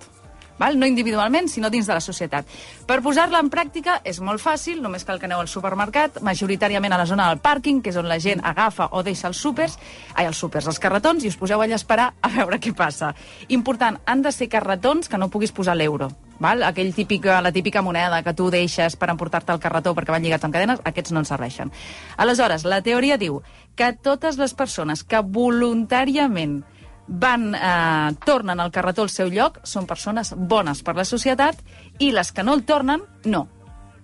Val? 0.59 0.79
No 0.79 0.87
individualment, 0.87 1.49
sinó 1.49 1.71
dins 1.71 1.87
de 1.87 1.95
la 1.97 2.03
societat. 2.05 2.47
Per 2.87 3.01
posar-la 3.03 3.41
en 3.43 3.51
pràctica 3.51 3.99
és 4.07 4.21
molt 4.23 4.43
fàcil, 4.43 4.83
només 4.83 5.05
cal 5.05 5.19
que 5.19 5.27
aneu 5.27 5.43
al 5.43 5.51
supermercat, 5.51 6.21
majoritàriament 6.23 6.95
a 6.95 7.01
la 7.01 7.09
zona 7.11 7.29
del 7.31 7.43
pàrquing, 7.43 7.83
que 7.83 7.91
és 7.91 7.99
on 7.99 8.09
la 8.09 8.21
gent 8.23 8.45
agafa 8.45 8.91
o 8.93 9.03
deixa 9.03 9.29
els 9.31 9.41
súpers, 9.41 9.79
ai, 10.15 10.27
els 10.27 10.39
súpers, 10.39 10.69
els 10.71 10.79
carretons, 10.79 11.25
i 11.25 11.33
us 11.33 11.39
poseu 11.41 11.63
allà 11.63 11.75
a 11.75 11.83
esperar 11.83 12.13
a 12.21 12.31
veure 12.37 12.61
què 12.63 12.75
passa. 12.77 13.15
Important, 13.49 13.99
han 14.07 14.23
de 14.23 14.33
ser 14.33 14.49
carretons 14.49 15.09
que 15.09 15.19
no 15.19 15.31
puguis 15.31 15.53
posar 15.53 15.77
l'euro. 15.77 16.11
Val? 16.39 16.65
Aquell 16.67 16.95
típic, 16.95 17.27
la 17.27 17.53
típica 17.53 17.83
moneda 17.83 18.23
que 18.23 18.35
tu 18.35 18.51
deixes 18.51 18.97
per 18.99 19.11
emportar-te 19.13 19.55
al 19.55 19.63
carretó 19.63 19.95
perquè 19.95 20.15
van 20.15 20.23
lligats 20.23 20.45
amb 20.45 20.55
cadenes, 20.55 20.83
aquests 20.85 21.15
no 21.15 21.23
ens 21.23 21.31
serveixen. 21.31 21.71
Aleshores, 22.17 22.67
la 22.67 22.83
teoria 22.83 23.19
diu 23.19 23.41
que 23.79 23.93
totes 23.95 24.39
les 24.39 24.55
persones 24.55 25.05
que 25.05 25.23
voluntàriament 25.23 26.63
van, 27.07 27.55
eh, 27.55 28.15
tornen 28.25 28.61
al 28.61 28.73
carretó 28.73 29.03
al 29.03 29.11
seu 29.11 29.29
lloc, 29.29 29.61
són 29.65 29.87
persones 29.87 30.35
bones 30.37 30.83
per 30.83 30.97
la 30.97 31.05
societat, 31.05 31.61
i 31.99 32.13
les 32.13 32.33
que 32.33 32.43
no 32.43 32.55
el 32.55 32.65
tornen, 32.65 33.03
no. 33.25 33.49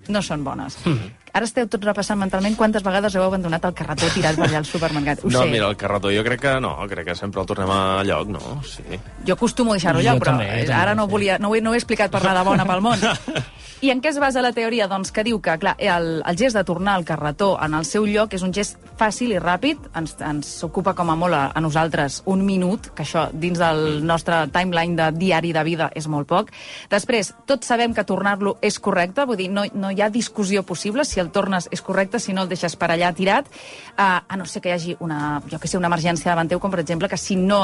No 0.09 0.23
són 0.23 0.45
bones. 0.45 0.79
Hmm. 0.85 1.17
Ara 1.31 1.47
esteu 1.47 1.69
tots 1.71 1.87
repassant 1.87 2.19
mentalment 2.19 2.57
quantes 2.59 2.83
vegades 2.83 3.15
heu 3.15 3.23
abandonat 3.23 3.65
el 3.69 3.75
carretó 3.79 4.09
tirat 4.11 4.39
per 4.39 4.49
allà 4.49 4.59
al 4.59 4.67
supermercat. 4.67 5.23
Ho 5.23 5.31
no, 5.31 5.45
sé. 5.45 5.51
mira, 5.53 5.69
el 5.69 5.77
carretó 5.79 6.11
jo 6.11 6.25
crec 6.27 6.41
que 6.43 6.55
no, 6.61 6.73
crec 6.91 7.13
que 7.13 7.15
sempre 7.15 7.41
el 7.45 7.47
tornem 7.47 7.71
a 7.71 8.03
lloc, 8.03 8.33
no? 8.35 8.41
Sí. 8.67 8.99
Jo 9.27 9.37
acostumo 9.37 9.71
a 9.71 9.79
deixar-ho 9.79 10.03
Jo 10.03 10.09
allà, 10.09 10.19
però 10.19 10.33
també, 10.35 10.49
eh, 10.49 10.65
també, 10.65 10.75
ara 10.81 10.97
no, 10.99 11.07
sí. 11.07 11.13
volia, 11.15 11.39
no, 11.39 11.53
ho 11.53 11.55
he, 11.55 11.63
no 11.63 11.71
ho 11.71 11.79
he 11.79 11.79
explicat 11.79 12.11
per 12.11 12.25
anar 12.25 12.35
de 12.41 12.45
bona 12.51 12.67
pel 12.67 12.83
món. 12.83 12.99
I 13.81 13.89
en 13.89 14.03
què 14.05 14.11
es 14.11 14.19
basa 14.21 14.43
la 14.45 14.51
teoria? 14.53 14.85
Doncs 14.93 15.09
que 15.09 15.23
diu 15.25 15.39
que 15.41 15.55
clar, 15.57 15.73
el, 15.81 16.19
el 16.29 16.37
gest 16.37 16.59
de 16.59 16.63
tornar 16.69 16.99
el 16.99 17.07
carretó 17.09 17.55
en 17.65 17.73
el 17.79 17.87
seu 17.89 18.05
lloc 18.05 18.35
és 18.37 18.43
un 18.45 18.53
gest 18.53 18.77
fàcil 19.01 19.33
i 19.33 19.39
ràpid, 19.41 19.87
ens, 19.97 20.13
ens 20.21 20.51
ocupa 20.67 20.93
com 20.99 21.09
a 21.09 21.15
molt 21.17 21.33
a, 21.33 21.47
a 21.57 21.63
nosaltres 21.65 22.19
un 22.29 22.43
minut, 22.45 22.91
que 22.93 23.07
això 23.07 23.23
dins 23.33 23.57
del 23.57 24.03
nostre 24.05 24.43
timeline 24.53 24.99
de 24.99 25.07
diari 25.17 25.55
de 25.57 25.65
vida 25.65 25.89
és 25.97 26.11
molt 26.13 26.29
poc. 26.29 26.53
Després, 26.93 27.33
tots 27.49 27.73
sabem 27.73 27.97
que 27.97 28.05
tornar-lo 28.05 28.59
és 28.61 28.77
correcte, 28.85 29.25
vull 29.25 29.41
dir, 29.41 29.49
no, 29.49 29.65
no 29.73 29.95
hi 29.95 30.05
ha 30.05 30.13
discussió 30.13 30.61
possible 30.61 31.09
si 31.09 31.25
el 31.25 31.33
tornes 31.33 31.71
és 31.73 31.81
correcte, 31.81 32.21
si 32.21 32.37
no 32.37 32.45
el 32.45 32.53
deixes 32.53 32.77
per 32.77 32.93
allà 32.93 33.15
tirat, 33.17 33.49
uh, 33.97 34.21
a 34.21 34.37
no 34.37 34.45
ser 34.45 34.61
que 34.61 34.75
hi 34.75 34.77
hagi 34.77 34.99
una, 35.01 35.41
jo 35.49 35.57
que 35.57 35.73
sé, 35.73 35.81
una 35.81 35.89
emergència 35.89 36.35
davant 36.35 36.53
teu, 36.53 36.61
com 36.61 36.69
per 36.69 36.85
exemple 36.85 37.09
que 37.09 37.17
si 37.17 37.41
no 37.41 37.63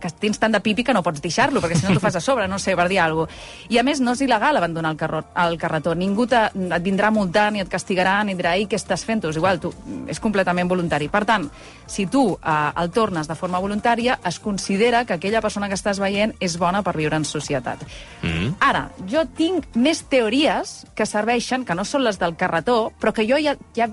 que 0.00 0.10
tens 0.20 0.38
tant 0.38 0.52
de 0.52 0.60
pipi 0.60 0.84
que 0.84 0.94
no 0.94 1.02
pots 1.04 1.22
deixar-lo, 1.24 1.62
perquè 1.64 1.78
si 1.78 1.86
no 1.86 1.94
t'ho 1.94 2.02
fas 2.02 2.18
a 2.18 2.22
sobre, 2.24 2.46
no 2.48 2.58
sé, 2.62 2.76
per 2.76 2.88
dir 2.90 3.00
alguna 3.00 3.26
cosa. 3.26 3.66
I 3.72 3.78
a 3.80 3.84
més, 3.86 4.00
no 4.04 4.12
és 4.16 4.22
il·legal 4.26 4.58
abandonar 4.58 4.92
el, 4.92 4.98
carro, 5.00 5.22
el 5.46 5.56
carretó. 5.60 5.94
Ningú 5.96 6.26
te, 6.30 6.42
et 6.52 6.84
vindrà 6.84 7.08
a 7.08 7.14
multar, 7.16 7.48
ni 7.52 7.62
et 7.64 7.70
castigarà, 7.72 8.18
ni 8.24 8.36
dirà, 8.36 8.56
ei, 8.58 8.66
què 8.68 8.78
estàs 8.78 9.06
fent? 9.08 9.24
És 9.30 9.40
igual, 9.40 9.60
tu, 9.62 9.72
és 10.10 10.20
completament 10.22 10.68
voluntari. 10.68 11.08
Per 11.12 11.24
tant, 11.28 11.48
si 11.88 12.06
tu 12.12 12.26
eh, 12.36 12.56
el 12.82 12.92
tornes 12.94 13.30
de 13.30 13.38
forma 13.38 13.62
voluntària, 13.62 14.18
es 14.26 14.40
considera 14.42 15.04
que 15.06 15.16
aquella 15.16 15.42
persona 15.44 15.70
que 15.70 15.78
estàs 15.78 16.00
veient 16.02 16.36
és 16.40 16.58
bona 16.60 16.82
per 16.86 16.96
viure 16.98 17.16
en 17.16 17.24
societat. 17.24 17.86
Mm. 18.22 18.56
Ara, 18.60 18.88
jo 19.08 19.24
tinc 19.36 19.70
més 19.74 20.04
teories 20.10 20.82
que 20.94 21.08
serveixen, 21.08 21.64
que 21.64 21.74
no 21.74 21.84
són 21.88 22.04
les 22.04 22.20
del 22.20 22.36
carretó, 22.36 22.92
però 23.00 23.14
que 23.16 23.26
jo 23.28 23.40
ja, 23.42 23.56
ja 23.76 23.88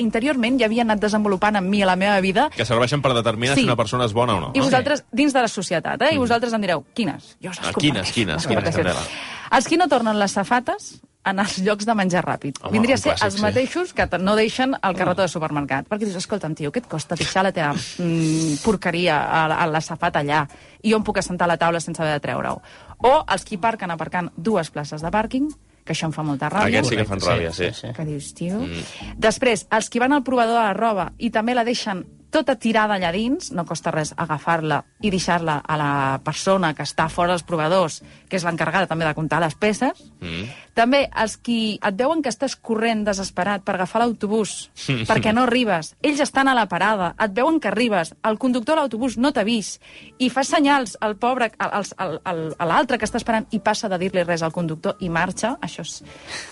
interiorment 0.00 0.58
ja 0.60 0.66
havia 0.66 0.82
anat 0.82 1.00
desenvolupant 1.00 1.56
amb 1.56 1.68
mi 1.68 1.82
a 1.82 1.86
la 1.86 1.96
meva 1.96 2.20
vida 2.20 2.48
Que 2.54 2.64
serveixen 2.64 3.02
per 3.02 3.14
determinar 3.14 3.54
Sí. 3.56 3.62
si 3.62 3.66
una 3.66 3.76
persona 3.76 4.04
és 4.04 4.12
bona 4.12 4.34
o 4.36 4.40
no. 4.40 4.50
i 4.54 4.60
vosaltres, 4.60 5.04
dins 5.12 5.32
de 5.32 5.40
la 5.42 5.48
societat, 5.48 6.00
eh? 6.02 6.14
I 6.14 6.18
vosaltres 6.18 6.52
em 6.52 6.60
direu, 6.60 6.84
quines? 6.94 7.36
Jo 7.42 7.50
us 7.50 7.58
Ah, 7.62 7.72
quines, 7.78 8.12
quines, 8.12 8.46
quines. 8.46 8.74
Candela? 8.74 9.02
Els 9.50 9.66
qui 9.68 9.76
no 9.76 9.88
tornen 9.88 10.18
les 10.18 10.30
safates 10.32 11.00
en 11.24 11.38
els 11.40 11.58
llocs 11.58 11.84
de 11.84 11.94
menjar 11.94 12.22
ràpid. 12.24 12.56
Home, 12.62 12.72
Vindria 12.72 12.94
a 12.94 12.98
ser 12.98 13.10
clàssic, 13.12 13.24
els 13.26 13.34
sí. 13.34 13.42
mateixos 13.42 13.92
que 13.92 14.06
no 14.18 14.34
deixen 14.36 14.74
el 14.82 14.94
carretó 14.96 15.22
de 15.22 15.28
supermercat. 15.28 15.86
Perquè 15.88 16.06
dius, 16.06 16.16
escolta'm, 16.16 16.54
tio, 16.54 16.70
què 16.72 16.78
et 16.80 16.86
costa 16.88 17.16
deixar 17.16 17.42
la 17.44 17.52
teva 17.52 17.74
mm, 17.74 18.62
porqueria 18.64 19.18
a, 19.26 19.44
a 19.64 19.66
la 19.66 19.80
safat 19.80 20.16
allà 20.16 20.46
i 20.82 20.94
em 20.94 21.02
puc 21.04 21.18
assentar 21.18 21.48
la 21.48 21.56
taula 21.58 21.80
sense 21.80 22.00
haver 22.00 22.14
de 22.14 22.20
treure-ho? 22.20 22.62
O 23.04 23.24
els 23.28 23.44
qui 23.44 23.58
parquen 23.58 23.90
aparcant 23.90 24.30
dues 24.36 24.70
places 24.70 25.02
de 25.02 25.10
pàrquing, 25.10 25.50
que 25.88 25.96
això 25.96 26.10
em 26.10 26.14
fa 26.14 26.24
molta 26.26 26.50
ràbia. 26.52 26.68
Aquests 26.68 26.92
sí 26.92 27.00
que 27.00 27.08
fan 27.08 27.24
ràbia, 27.24 27.54
sí. 27.56 27.72
Que 27.96 28.04
dius, 28.04 28.30
tio... 28.36 28.60
Mm. 28.60 29.16
Després, 29.28 29.64
els 29.72 29.88
que 29.88 30.02
van 30.04 30.12
al 30.12 30.24
provador 30.26 30.60
de 30.60 30.66
la 30.66 30.76
roba 30.76 31.10
i 31.18 31.32
també 31.34 31.56
la 31.56 31.64
deixen 31.66 32.04
tota 32.30 32.56
tirada 32.60 32.98
allà 32.98 33.10
dins, 33.14 33.52
no 33.56 33.64
costa 33.64 33.92
res 33.94 34.12
agafar-la 34.16 34.82
i 35.00 35.10
deixar-la 35.10 35.58
a 35.64 35.76
la 35.80 35.92
persona 36.24 36.74
que 36.76 36.84
està 36.84 37.08
fora 37.08 37.32
dels 37.32 37.44
provadors, 37.46 38.02
que 38.28 38.36
és 38.36 38.44
l'encarregada 38.44 38.88
també 38.90 39.06
de 39.06 39.14
comptar 39.16 39.40
les 39.40 39.56
peces. 39.56 40.02
Mm. 40.20 40.48
També 40.78 41.06
els 41.18 41.36
qui 41.42 41.78
et 41.82 41.96
veuen 41.98 42.20
que 42.22 42.30
estàs 42.30 42.54
corrent 42.54 43.04
desesperat 43.06 43.64
per 43.66 43.74
agafar 43.76 44.02
l'autobús 44.02 44.68
perquè 45.10 45.32
no 45.34 45.46
arribes, 45.48 45.94
ells 46.02 46.20
estan 46.22 46.50
a 46.50 46.56
la 46.58 46.66
parada, 46.70 47.14
et 47.18 47.34
veuen 47.34 47.58
que 47.60 47.72
arribes, 47.72 48.12
el 48.28 48.38
conductor 48.38 48.76
de 48.76 48.82
l'autobús 48.82 49.16
no 49.18 49.32
t'ha 49.32 49.46
vist 49.48 49.82
i 50.18 50.28
fa 50.30 50.44
senyals 50.44 50.96
al 51.00 51.16
pobre, 51.16 51.50
al, 51.58 51.88
al, 51.96 52.20
al, 52.28 52.44
a 52.58 52.68
l'altre 52.68 52.98
que 52.98 53.08
està 53.08 53.18
esperant 53.22 53.48
i 53.56 53.62
passa 53.64 53.88
de 53.88 53.98
dir-li 53.98 54.26
res 54.26 54.44
al 54.44 54.54
conductor 54.54 55.00
i 55.00 55.08
marxa, 55.08 55.56
això, 55.64 55.86
és, 55.86 56.02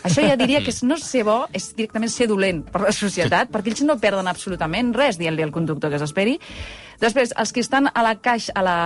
això 0.09 0.25
ja 0.25 0.39
diria 0.41 0.63
que 0.65 0.73
és 0.73 0.83
no 0.87 0.97
ser 1.01 1.27
bo, 1.27 1.43
és 1.55 1.69
directament 1.77 2.13
ser 2.13 2.31
dolent 2.31 2.65
per 2.65 2.87
la 2.87 2.95
societat, 2.95 3.53
perquè 3.53 3.75
ells 3.75 3.85
no 3.87 3.99
perden 4.01 4.31
absolutament 4.31 4.95
res 4.97 5.21
dient-li 5.21 5.45
al 5.45 5.53
conductor 5.53 5.66
que 5.75 5.99
s'esperi. 5.99 6.39
Després, 7.01 7.35
els 7.37 7.53
que 7.53 7.61
estan 7.61 7.91
a 7.93 8.03
la 8.03 8.15
caixa, 8.21 8.53
a 8.55 8.63
la, 8.63 8.77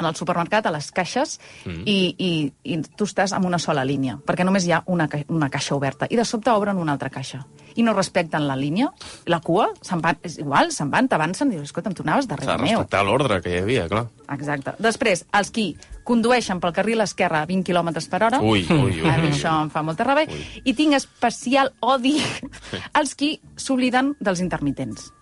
en 0.00 0.06
el 0.06 0.14
supermercat, 0.16 0.64
a 0.66 0.70
les 0.72 0.90
caixes, 0.90 1.38
mm. 1.66 1.82
i, 1.84 2.14
i, 2.18 2.30
i 2.64 2.78
tu 2.96 3.04
estàs 3.04 3.34
amb 3.36 3.44
una 3.44 3.58
sola 3.60 3.84
línia, 3.84 4.16
perquè 4.26 4.44
només 4.48 4.64
hi 4.66 4.72
ha 4.72 4.82
una, 4.86 5.06
ca- 5.12 5.24
una 5.28 5.50
caixa 5.50 5.74
oberta, 5.76 6.06
i 6.10 6.16
de 6.16 6.24
sobte 6.24 6.50
obren 6.50 6.78
una 6.80 6.92
altra 6.96 7.10
caixa. 7.10 7.44
I 7.76 7.84
no 7.86 7.92
respecten 7.94 8.48
la 8.48 8.56
línia, 8.56 8.88
la 9.30 9.38
cua, 9.40 9.68
se'n 9.86 10.00
van, 10.02 10.16
és 10.26 10.38
igual, 10.40 10.72
se'n 10.72 10.90
van, 10.90 11.06
t'avancen, 11.06 11.52
i 11.52 11.58
dius, 11.60 11.68
escolta'm, 11.68 11.94
tu 11.94 12.02
anaves 12.02 12.24
S'ha 12.26 12.34
darrere 12.34 12.56
de 12.56 12.62
meu. 12.64 12.80
respectar 12.80 13.04
l'ordre 13.04 13.40
que 13.44 13.52
hi 13.54 13.60
havia, 13.62 13.86
clar. 13.88 14.06
Exacte. 14.32 14.74
Després, 14.82 15.26
els 15.38 15.50
qui 15.54 15.76
condueixen 16.02 16.58
pel 16.58 16.72
carril 16.74 17.00
esquerre 17.04 17.38
a 17.38 17.46
20 17.46 17.62
km 17.70 17.92
per 18.10 18.22
hora, 18.24 18.40
Ui, 18.42 18.64
ui, 18.66 18.98
ui. 19.02 19.06
a 19.08 19.18
mi 19.22 19.28
això 19.30 19.52
em 19.62 19.70
fa 19.70 19.84
molta 19.86 20.02
ràbia, 20.08 20.26
i 20.64 20.74
tinc 20.74 20.96
especial 20.98 21.70
odi 21.80 22.16
als 22.98 23.14
qui 23.14 23.36
s'obliden 23.54 24.16
dels 24.18 24.40
intermitents. 24.42 25.12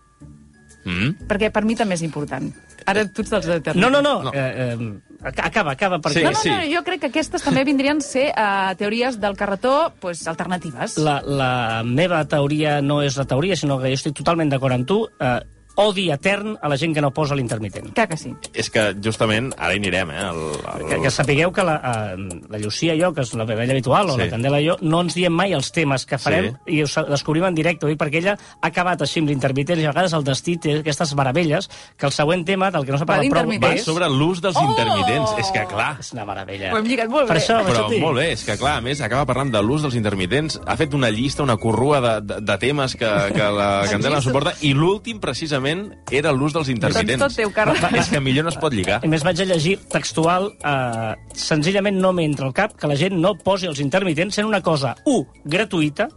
Mm? 0.89 1.29
Perquè 1.29 1.53
per 1.53 1.63
mi 1.69 1.77
també 1.77 1.99
és 1.99 2.03
important. 2.07 2.49
Ara 2.89 3.05
tu 3.05 3.21
ets 3.21 3.31
dels 3.35 3.45
intermitents. 3.45 3.81
No, 3.83 3.91
no, 3.93 4.01
no. 4.01 4.15
No. 4.25 4.31
no. 4.31 4.33
Eh, 4.33 4.73
eh, 4.73 5.29
acaba, 5.43 5.75
acaba, 5.77 5.99
perquè... 6.01 6.23
Sí, 6.23 6.25
No, 6.25 6.33
no, 6.33 6.41
sí. 6.41 6.49
no, 6.49 6.63
jo 6.73 6.83
crec 6.87 7.03
que 7.03 7.11
aquestes 7.13 7.45
també 7.45 7.65
vindrien 7.69 8.01
a 8.01 8.07
ser 8.07 8.29
uh, 8.31 8.73
teories 8.81 9.21
del 9.21 9.37
carretó 9.37 9.93
pues, 10.01 10.25
alternatives. 10.31 10.97
La, 11.05 11.19
la 11.21 11.83
meva 11.85 12.23
teoria 12.31 12.79
no 12.81 13.03
és 13.05 13.19
la 13.21 13.27
teoria, 13.29 13.59
sinó 13.61 13.77
que 13.83 13.93
jo 13.93 14.01
estic 14.01 14.17
totalment 14.17 14.49
d'acord 14.55 14.79
amb 14.79 14.89
tu. 14.89 15.03
Eh, 15.21 15.37
odi 15.79 16.09
etern 16.11 16.57
a 16.61 16.69
la 16.69 16.77
gent 16.81 16.93
que 16.97 17.03
no 17.05 17.13
posa 17.15 17.37
l'intermitent. 17.39 17.93
Clar 17.95 18.09
que 18.11 18.17
sí. 18.19 18.33
És 18.53 18.67
que, 18.75 18.89
justament, 19.05 19.53
ara 19.57 19.75
hi 19.77 19.79
anirem, 19.79 20.11
eh? 20.11 20.25
El, 20.27 20.41
el... 20.75 20.87
Que, 20.91 20.99
que 21.05 21.11
sapigueu 21.15 21.53
que 21.55 21.63
la, 21.63 21.77
eh, 21.79 22.41
la 22.51 22.59
Llucia 22.59 22.97
i 22.99 23.03
jo, 23.03 23.13
que 23.15 23.23
és 23.23 23.31
la 23.39 23.47
veïlla 23.47 23.77
habitual, 23.77 24.11
o 24.11 24.17
Sí. 24.17 24.25
la 24.25 24.29
Candela 24.33 24.59
i 24.61 24.67
jo, 24.67 24.75
no 24.83 25.03
ens 25.07 25.15
diem 25.15 25.33
mai 25.33 25.53
els 25.55 25.71
temes 25.73 26.05
que 26.09 26.19
farem 26.19 26.49
Sí. 26.67 26.79
i 26.79 26.83
ho 26.83 27.05
descobrim 27.09 27.45
en 27.47 27.55
directe, 27.55 27.87
oi? 27.87 27.95
perquè 28.01 28.19
ella 28.25 28.35
ha 28.35 28.67
acabat 28.73 29.03
així 29.07 29.21
amb 29.23 29.31
l'intermitent 29.31 29.79
i 29.79 29.85
a 29.87 29.93
vegades 29.93 30.13
el 30.19 30.25
destí 30.27 30.57
té 30.59 30.79
aquestes 30.81 31.15
meravelles 31.15 31.71
que 31.97 32.07
el 32.07 32.13
següent 32.13 32.45
tema, 32.49 32.73
del 32.75 32.85
que 32.85 32.93
no 32.93 32.99
s'ha 32.99 33.07
parlat 33.07 33.31
prou. 33.31 33.47
Va 33.63 33.77
sobre 33.79 34.09
l'ús 34.11 34.41
dels 34.43 34.57
Oh! 34.59 34.65
intermitents. 34.73 35.37
És 35.39 35.53
que, 35.55 35.63
clar... 35.71 35.93
És 36.01 36.11
una 36.17 36.25
meravella. 36.27 36.73
Ho 36.75 36.79
hem 36.81 36.87
lligat 36.91 37.09
molt 37.13 37.29
Per 37.29 37.37
bé. 37.37 37.43
això, 37.45 37.61
per 37.63 37.73
Però 37.77 37.87
això 37.87 38.01
molt 38.03 38.17
bé, 38.19 38.33
és 38.33 38.43
que 38.45 38.57
clar, 38.59 38.77
a 38.79 38.81
més, 38.83 39.01
acaba 39.05 39.27
parlant 39.29 39.53
de 39.55 39.63
l'ús 39.63 39.83
dels 39.87 39.95
intermitents, 39.95 40.59
ha 40.67 40.77
fet 40.81 40.95
una 40.99 41.11
llista, 41.15 41.43
una 41.47 41.57
corrua 41.57 42.01
de, 42.01 42.15
de, 42.27 42.41
de 42.41 42.59
temes 42.59 42.97
que, 42.99 43.11
que 43.37 43.49
la 43.55 43.69
Candela 43.93 44.21
suporta, 44.25 44.55
i 44.67 44.73
l'últim, 44.75 45.21
precisament, 45.21 45.68
era 46.15 46.33
l'ús 46.35 46.55
dels 46.57 46.71
intermitents. 46.73 47.21
Doncs 47.21 47.37
tot 47.37 47.43
teu, 47.43 47.53
Carles. 47.55 47.83
És 48.03 48.13
que 48.13 48.23
millor 48.25 48.47
no 48.47 48.53
es 48.53 48.61
pot 48.61 48.75
lligar. 48.75 49.01
A 49.05 49.11
més, 49.11 49.25
vaig 49.27 49.43
a 49.43 49.49
llegir 49.49 49.77
textual, 49.93 50.51
eh, 50.59 51.13
senzillament 51.39 52.01
no 52.03 52.15
m'entra 52.17 52.49
al 52.49 52.55
cap 52.57 52.77
que 52.79 52.91
la 52.91 52.99
gent 52.99 53.19
no 53.19 53.35
posi 53.45 53.71
els 53.71 53.83
intermitents 53.85 54.41
sent 54.41 54.49
una 54.49 54.63
cosa, 54.65 54.95
un, 55.09 55.27
gratuïta, 55.45 56.09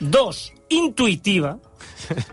dos, 0.00 0.46
intuïtiva, 0.74 1.56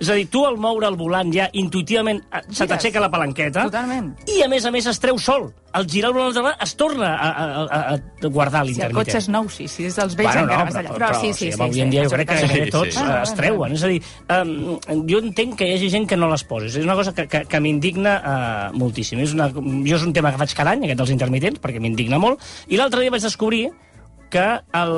és 0.01 0.09
a 0.11 0.15
dir, 0.17 0.25
tu 0.27 0.41
al 0.43 0.57
moure 0.59 0.83
el 0.89 0.97
volant 0.99 1.29
ja 1.31 1.45
intuïtivament 1.55 2.17
eh, 2.27 2.41
se 2.51 2.65
t'aixeca 2.67 2.99
la 2.99 3.07
palanqueta 3.11 3.63
Totalment. 3.69 4.09
i 4.27 4.41
a 4.43 4.47
més 4.51 4.65
a 4.67 4.71
més 4.73 4.87
es 4.91 4.99
treu 4.99 5.15
sol. 5.21 5.45
Al 5.71 5.85
girar 5.87 6.09
el 6.11 6.17
volant 6.17 6.49
es 6.59 6.73
torna 6.75 7.13
a, 7.15 7.29
a, 7.29 7.77
a, 7.93 8.27
guardar 8.27 8.65
Si 8.65 8.73
el 8.73 8.73
l'intermitent. 8.73 8.97
cotxe 8.97 9.17
és 9.21 9.29
nou, 9.31 9.47
sí. 9.47 9.69
Si 9.71 9.85
és 9.87 9.95
dels 9.95 10.17
vells, 10.19 10.33
Bueno, 10.33 10.41
encara 10.49 10.57
no, 10.59 10.65
vas 10.65 10.75
però, 10.75 10.81
allà. 10.89 10.97
però, 10.97 11.21
sí, 11.21 11.29
sí, 11.31 11.45
sí, 11.45 11.51
sí. 11.53 11.61
avui 11.63 11.83
en 11.85 11.93
dia 11.93 12.03
jo 12.03 12.09
crec 12.11 12.27
que 12.33 12.39
Sí, 12.47 12.65
tots 12.73 12.97
sí. 12.97 13.05
es 13.21 13.33
treuen. 13.39 13.77
És 13.77 13.85
a 13.87 13.91
dir, 13.93 14.01
um, 14.35 15.05
jo 15.07 15.21
entenc 15.23 15.55
que 15.61 15.69
hi 15.69 15.77
hagi 15.77 15.89
gent 15.93 16.09
que 16.11 16.17
no 16.19 16.27
les 16.33 16.43
posi. 16.43 16.67
És 16.73 16.83
una 16.83 16.97
cosa 16.99 17.13
que, 17.15 17.27
que, 17.31 17.45
que 17.47 17.63
m'indigna 17.63 18.17
uh, 18.19 18.77
moltíssim. 18.77 19.23
És 19.23 19.31
una, 19.37 19.47
jo 19.55 19.95
és 19.95 20.03
un 20.03 20.11
tema 20.11 20.33
que 20.35 20.41
faig 20.43 20.57
cada 20.59 20.75
any, 20.75 20.83
aquest 20.89 20.99
dels 21.05 21.15
intermitents, 21.15 21.63
perquè 21.63 21.79
m'indigna 21.79 22.19
molt. 22.19 22.43
I 22.67 22.75
l'altre 22.81 22.99
dia 23.05 23.13
vaig 23.15 23.23
descobrir 23.23 23.69
que 24.31 24.45
el, 24.75 24.93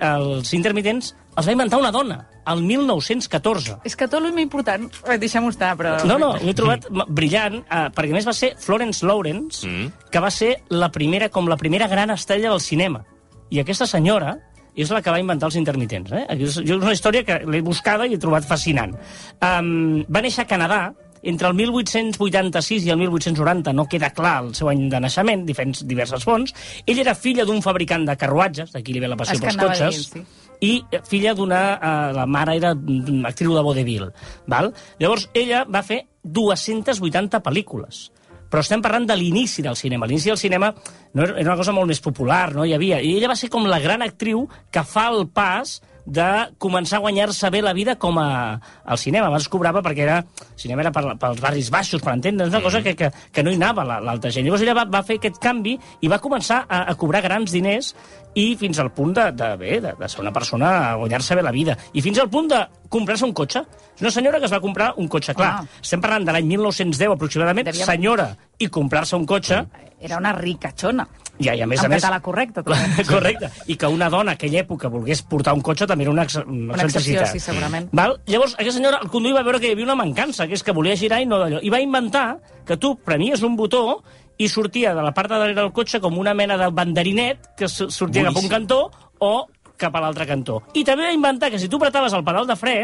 els 0.00 0.52
intermitents 0.54 1.14
els 1.38 1.46
va 1.46 1.54
inventar 1.54 1.78
una 1.78 1.90
dona, 1.94 2.18
el 2.52 2.62
1914. 2.66 3.78
És 3.84 3.96
que 3.96 4.08
tot 4.08 4.20
el 4.20 4.32
més 4.32 4.44
important... 4.46 4.86
Eh, 5.06 5.16
Deixem-ho 5.22 5.50
estar, 5.52 5.72
però... 5.78 5.96
No, 6.08 6.18
no, 6.20 6.32
ho 6.36 6.50
he 6.50 6.54
trobat 6.56 6.86
brillant, 7.08 7.60
eh, 7.62 7.86
perquè 7.94 8.14
a 8.14 8.18
més 8.18 8.28
va 8.28 8.34
ser 8.36 8.54
Florence 8.58 9.06
Lawrence, 9.06 9.66
Mm. 9.66 9.90
que 10.10 10.20
va 10.20 10.30
ser 10.30 10.54
la 10.68 10.90
primera, 10.90 11.28
com 11.28 11.48
la 11.48 11.56
primera 11.56 11.88
gran 11.88 12.10
estrella 12.10 12.50
del 12.50 12.60
cinema. 12.60 13.04
I 13.50 13.60
aquesta 13.60 13.86
senyora 13.86 14.36
és 14.76 14.90
la 14.90 15.02
que 15.02 15.10
va 15.10 15.18
inventar 15.20 15.48
els 15.50 15.56
intermitents. 15.58 16.12
Eh? 16.12 16.24
És, 16.38 16.56
una 16.62 16.92
història 16.94 17.24
que 17.26 17.40
l'he 17.44 17.60
buscada 17.66 18.06
i 18.06 18.14
he 18.14 18.18
trobat 18.22 18.46
fascinant. 18.46 18.94
Um, 19.42 20.04
va 20.08 20.22
néixer 20.22 20.44
a 20.44 20.48
Canadà, 20.48 20.80
entre 21.22 21.48
el 21.50 21.54
1886 21.54 22.86
i 22.86 22.90
el 22.90 22.96
1890 22.96 23.74
no 23.76 23.84
queda 23.90 24.10
clar 24.16 24.38
el 24.44 24.54
seu 24.56 24.70
any 24.72 24.86
de 24.88 25.00
naixement, 25.04 25.44
diferents, 25.44 25.82
diverses 25.86 26.24
fonts. 26.24 26.54
Ell 26.86 27.02
era 27.02 27.14
filla 27.14 27.44
d'un 27.44 27.60
fabricant 27.62 28.06
de 28.08 28.16
carruatges, 28.16 28.72
d'aquí 28.72 28.94
li 28.94 29.02
ve 29.02 29.10
la 29.10 29.18
passió 29.20 29.36
pels 29.40 29.52
a 29.52 29.58
dir, 29.58 29.66
cotxes, 29.66 30.06
sí. 30.14 30.22
I 30.60 30.78
filla 31.08 31.34
d'una... 31.34 31.60
Eh, 31.76 32.12
la 32.16 32.26
mare 32.26 32.56
era 32.60 32.72
una 32.76 33.28
actriu 33.32 33.54
de 33.56 33.64
vodevil. 33.64 34.08
Val? 34.50 34.72
Llavors, 35.00 35.28
ella 35.34 35.64
va 35.68 35.82
fer 35.86 36.02
280 36.22 37.40
pel·lícules. 37.44 38.08
Però 38.50 38.64
estem 38.64 38.82
parlant 38.82 39.06
de 39.06 39.14
l'inici 39.14 39.62
del 39.62 39.78
cinema. 39.78 40.08
L'inici 40.10 40.32
del 40.32 40.40
cinema 40.40 40.72
no 41.14 41.22
era 41.28 41.52
una 41.52 41.58
cosa 41.60 41.74
molt 41.74 41.86
més 41.90 42.02
popular, 42.02 42.48
no 42.54 42.66
hi 42.66 42.74
havia. 42.74 42.98
I 42.98 43.14
ella 43.16 43.30
va 43.30 43.38
ser 43.38 43.50
com 43.52 43.68
la 43.70 43.78
gran 43.82 44.02
actriu 44.02 44.48
que 44.74 44.82
fa 44.82 45.06
el 45.14 45.28
pas 45.30 45.78
de 46.06 46.26
començar 46.58 46.98
a 46.98 47.04
guanyar-se 47.04 47.50
bé 47.50 47.60
la 47.62 47.72
vida 47.76 47.96
com 47.98 48.18
a, 48.18 48.58
al 48.84 48.98
cinema. 48.98 49.26
Abans 49.28 49.48
cobrava 49.48 49.82
perquè 49.82 50.04
era, 50.06 50.18
el 50.22 50.58
cinema 50.60 50.82
era 50.86 50.92
per, 50.92 51.04
pels 51.20 51.40
barris 51.40 51.70
baixos, 51.70 52.02
per 52.02 52.14
entendre's, 52.14 52.50
una 52.52 52.62
cosa 52.64 52.82
que, 52.82 52.96
que, 52.96 53.10
que 53.32 53.42
no 53.44 53.50
hi 53.52 53.58
anava 53.60 53.84
la- 53.84 54.00
l'altra 54.00 54.30
gent. 54.30 54.46
Llavors 54.46 54.62
ella 54.66 54.74
va, 54.74 54.84
va 54.88 55.02
fer 55.06 55.18
aquest 55.20 55.38
canvi 55.42 55.76
i 56.00 56.08
va 56.08 56.18
començar 56.22 56.64
a, 56.68 56.84
a 56.90 56.94
cobrar 56.98 57.22
grans 57.22 57.52
diners 57.52 57.94
i 58.34 58.54
fins 58.56 58.78
al 58.78 58.92
punt 58.94 59.12
de, 59.16 59.30
de, 59.34 59.52
bé, 59.58 59.80
de, 59.82 59.94
de 59.98 60.08
ser 60.08 60.20
una 60.22 60.32
persona 60.32 60.70
a 60.90 60.94
guanyar-se 61.00 61.34
bé 61.34 61.42
la 61.42 61.50
vida. 61.54 61.76
I 61.92 62.02
fins 62.02 62.18
al 62.22 62.30
punt 62.30 62.48
de 62.52 62.60
comprar-se 62.90 63.24
un 63.24 63.32
cotxe. 63.32 63.62
És 63.96 64.02
una 64.02 64.10
senyora 64.10 64.38
que 64.42 64.46
es 64.48 64.52
va 64.52 64.60
comprar 64.60 64.90
un 64.98 65.08
cotxe. 65.08 65.32
Clar, 65.34 65.50
Ah. 65.60 65.64
estem 65.80 66.00
parlant 66.02 66.26
de 66.26 66.32
l'any 66.34 66.44
1910 66.46 67.12
aproximadament, 67.14 67.66
Devia- 67.70 67.86
senyora, 67.86 68.36
i 68.58 68.68
comprar-se 68.68 69.16
un 69.16 69.24
cotxe, 69.24 69.62
Era 70.00 70.16
una 70.18 70.32
ricachona. 70.32 71.06
i, 71.38 71.44
i 71.48 71.60
a 71.62 71.66
més 71.66 71.80
a 71.80 71.84
en 71.86 71.90
més... 71.90 72.02
català 72.02 72.20
correcte, 72.20 72.62
també. 72.62 73.04
Correcte. 73.08 73.50
I 73.68 73.76
que 73.76 73.86
una 73.86 74.08
dona 74.10 74.32
a 74.32 74.34
aquella 74.34 74.60
època 74.60 74.88
volgués 74.88 75.22
portar 75.22 75.54
un 75.54 75.60
cotxe 75.62 75.86
també 75.86 76.04
era 76.04 76.10
una, 76.12 76.22
ex 76.24 76.36
una, 76.36 76.74
Una 76.74 76.82
excepció, 76.84 77.24
sí, 77.26 77.38
segurament. 77.40 77.88
Val? 77.92 78.18
Llavors, 78.26 78.54
aquesta 78.54 78.74
senyora 78.76 78.98
al 78.98 79.08
conduir 79.08 79.34
va 79.36 79.42
veure 79.42 79.60
que 79.60 79.68
hi 79.68 79.72
havia 79.72 79.84
una 79.84 79.94
mancança, 79.96 80.46
que 80.46 80.54
és 80.54 80.62
que 80.62 80.72
volia 80.72 80.96
girar 80.96 81.20
i 81.22 81.26
no 81.26 81.38
d'allò. 81.38 81.60
I 81.62 81.70
va 81.70 81.80
inventar 81.80 82.38
que 82.66 82.76
tu 82.76 82.96
prenies 82.98 83.40
un 83.42 83.56
botó 83.56 84.02
i 84.38 84.48
sortia 84.48 84.94
de 84.94 85.02
la 85.02 85.12
part 85.12 85.28
de 85.30 85.36
darrere 85.38 85.60
del 85.60 85.72
cotxe 85.72 86.00
com 86.00 86.16
una 86.18 86.32
mena 86.34 86.56
de 86.56 86.68
banderinet 86.72 87.54
que 87.56 87.68
sortia 87.68 88.22
cap 88.24 88.28
a 88.36 88.40
un 88.40 88.48
Boníssim. 88.48 88.50
cantó 88.50 88.90
o 89.18 89.46
cap 89.80 89.96
a 89.96 90.02
l'altre 90.04 90.28
cantó. 90.28 90.60
I 90.76 90.84
també 90.86 91.08
va 91.08 91.16
inventar 91.16 91.50
que 91.50 91.58
si 91.58 91.68
tu 91.68 91.80
apretaves 91.80 92.14
el 92.16 92.24
pedal 92.26 92.46
de 92.48 92.56
fre, 92.60 92.76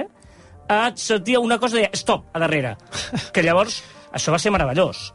et 0.66 0.98
sortia 0.98 1.42
una 1.42 1.60
cosa 1.62 1.78
deia 1.78 1.92
stop, 1.94 2.26
a 2.32 2.42
darrere. 2.42 2.74
Que 3.34 3.44
llavors, 3.44 3.82
això 4.16 4.34
va 4.34 4.40
ser 4.42 4.52
meravellós. 4.54 5.10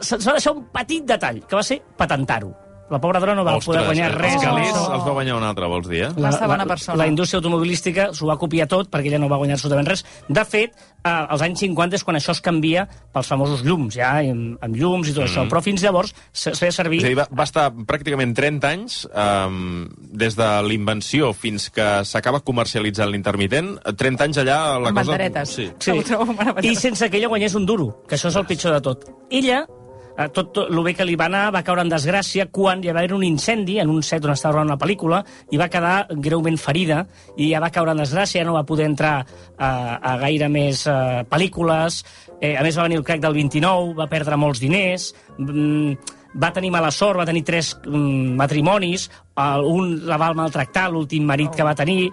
Se'ns 0.00 0.26
va 0.26 0.36
deixar 0.38 0.54
un 0.54 0.66
petit 0.72 1.04
detall, 1.06 1.42
que 1.46 1.58
va 1.58 1.66
ser 1.66 1.80
patentar-ho. 1.98 2.54
La 2.90 2.98
pobra 2.98 3.20
dona 3.22 3.36
no 3.38 3.44
va 3.46 3.54
poder 3.62 3.84
guanyar 3.86 4.10
res. 4.16 4.34
Els 4.34 4.42
calés 4.42 4.70
això. 4.72 4.86
els 4.96 5.04
va 5.06 5.12
guanyar 5.14 5.36
un 5.38 5.44
altre, 5.46 5.68
vols 5.70 5.86
dir, 5.86 6.02
eh? 6.08 6.10
Massa 6.18 6.48
bona 6.50 6.66
persona. 6.66 6.98
La 6.98 7.06
indústria 7.06 7.38
automobilística 7.38 8.08
s'ho 8.16 8.26
va 8.26 8.36
copiar 8.40 8.66
tot 8.70 8.90
perquè 8.90 9.12
ella 9.12 9.20
no 9.22 9.28
va 9.30 9.38
guanyar 9.38 9.58
absolutament 9.58 9.86
res. 9.92 10.02
De 10.26 10.44
fet, 10.44 10.74
eh, 10.74 11.10
als 11.10 11.44
anys 11.46 11.62
50 11.62 12.00
és 12.00 12.04
quan 12.04 12.18
això 12.18 12.34
es 12.34 12.42
canvia 12.42 12.86
pels 13.14 13.30
famosos 13.30 13.62
llums, 13.66 13.94
ja, 13.94 14.10
amb, 14.18 14.58
amb 14.64 14.76
llums 14.76 15.10
i 15.10 15.14
tot 15.14 15.28
això. 15.28 15.46
Però 15.50 15.62
fins 15.62 15.84
llavors 15.86 16.10
se, 16.32 16.50
se 16.50 16.58
feia 16.58 16.74
servir... 16.74 16.98
Mm. 16.98 17.04
És 17.04 17.06
a 17.06 17.14
dir, 17.14 17.20
va, 17.22 17.28
va 17.30 17.46
estar 17.46 17.68
pràcticament 17.70 18.34
30 18.36 18.70
anys 18.74 19.00
um, 19.14 19.86
des 20.24 20.34
de 20.38 20.50
l'invenció 20.66 21.30
fins 21.32 21.70
que 21.74 21.88
s'acaba 22.08 22.42
comercialitzant 22.42 23.12
l'intermitent. 23.14 23.76
30 23.86 24.28
anys 24.28 24.42
allà 24.42 24.60
la 24.80 24.90
Amb 24.90 24.98
cosa... 24.98 25.14
banderetes. 25.14 25.54
Sí. 25.54 25.70
Trobo 26.10 26.34
meravellós. 26.34 26.66
I 26.66 26.74
sense 26.78 27.06
que 27.06 27.22
ella 27.22 27.30
guanyés 27.30 27.54
un 27.54 27.70
duro, 27.70 27.92
que 28.08 28.18
això 28.18 28.34
és 28.34 28.40
el 28.40 28.50
pitjor 28.50 28.74
de 28.74 28.82
tot. 28.90 29.06
Ella 29.30 29.62
eh, 30.20 30.28
tot, 30.34 30.52
tot 30.54 30.70
el 30.70 30.82
bé 30.84 30.94
que 30.96 31.06
li 31.08 31.16
va 31.18 31.28
anar 31.30 31.46
va 31.54 31.64
caure 31.66 31.84
en 31.84 31.90
desgràcia 31.92 32.48
quan 32.52 32.84
hi 32.84 32.92
va 32.92 33.00
haver 33.00 33.16
un 33.16 33.24
incendi 33.24 33.78
en 33.80 33.90
un 33.92 34.02
set 34.06 34.24
on 34.24 34.34
estava 34.34 34.58
rodant 34.58 34.72
una 34.72 34.78
pel·lícula 34.80 35.22
i 35.50 35.60
va 35.60 35.70
quedar 35.72 36.06
greument 36.10 36.58
ferida 36.60 37.04
i 37.36 37.50
ja 37.52 37.60
va 37.62 37.72
caure 37.74 37.94
en 37.94 38.02
desgràcia, 38.02 38.42
ja 38.42 38.46
no 38.48 38.56
va 38.56 38.66
poder 38.68 38.88
entrar 38.90 39.14
a, 39.56 39.70
a 39.96 40.16
gaire 40.20 40.48
més 40.52 40.84
uh, 40.88 41.22
pel·lícules. 41.30 42.02
Eh, 42.40 42.54
a 42.56 42.64
més, 42.64 42.76
va 42.76 42.86
venir 42.88 43.00
el 43.00 43.04
crack 43.04 43.22
del 43.22 43.36
29, 43.36 43.94
va 43.98 44.08
perdre 44.10 44.38
molts 44.40 44.60
diners, 44.62 45.10
mm, 45.38 46.16
va 46.40 46.52
tenir 46.56 46.70
mala 46.72 46.90
sort, 46.94 47.18
va 47.20 47.28
tenir 47.28 47.44
tres 47.44 47.74
mm, 47.84 48.36
matrimonis, 48.40 49.08
el, 49.44 49.66
un 49.66 49.96
la 50.08 50.18
va 50.20 50.32
maltractar, 50.36 50.88
l'últim 50.90 51.26
marit 51.28 51.56
que 51.56 51.66
va 51.66 51.76
tenir... 51.78 52.10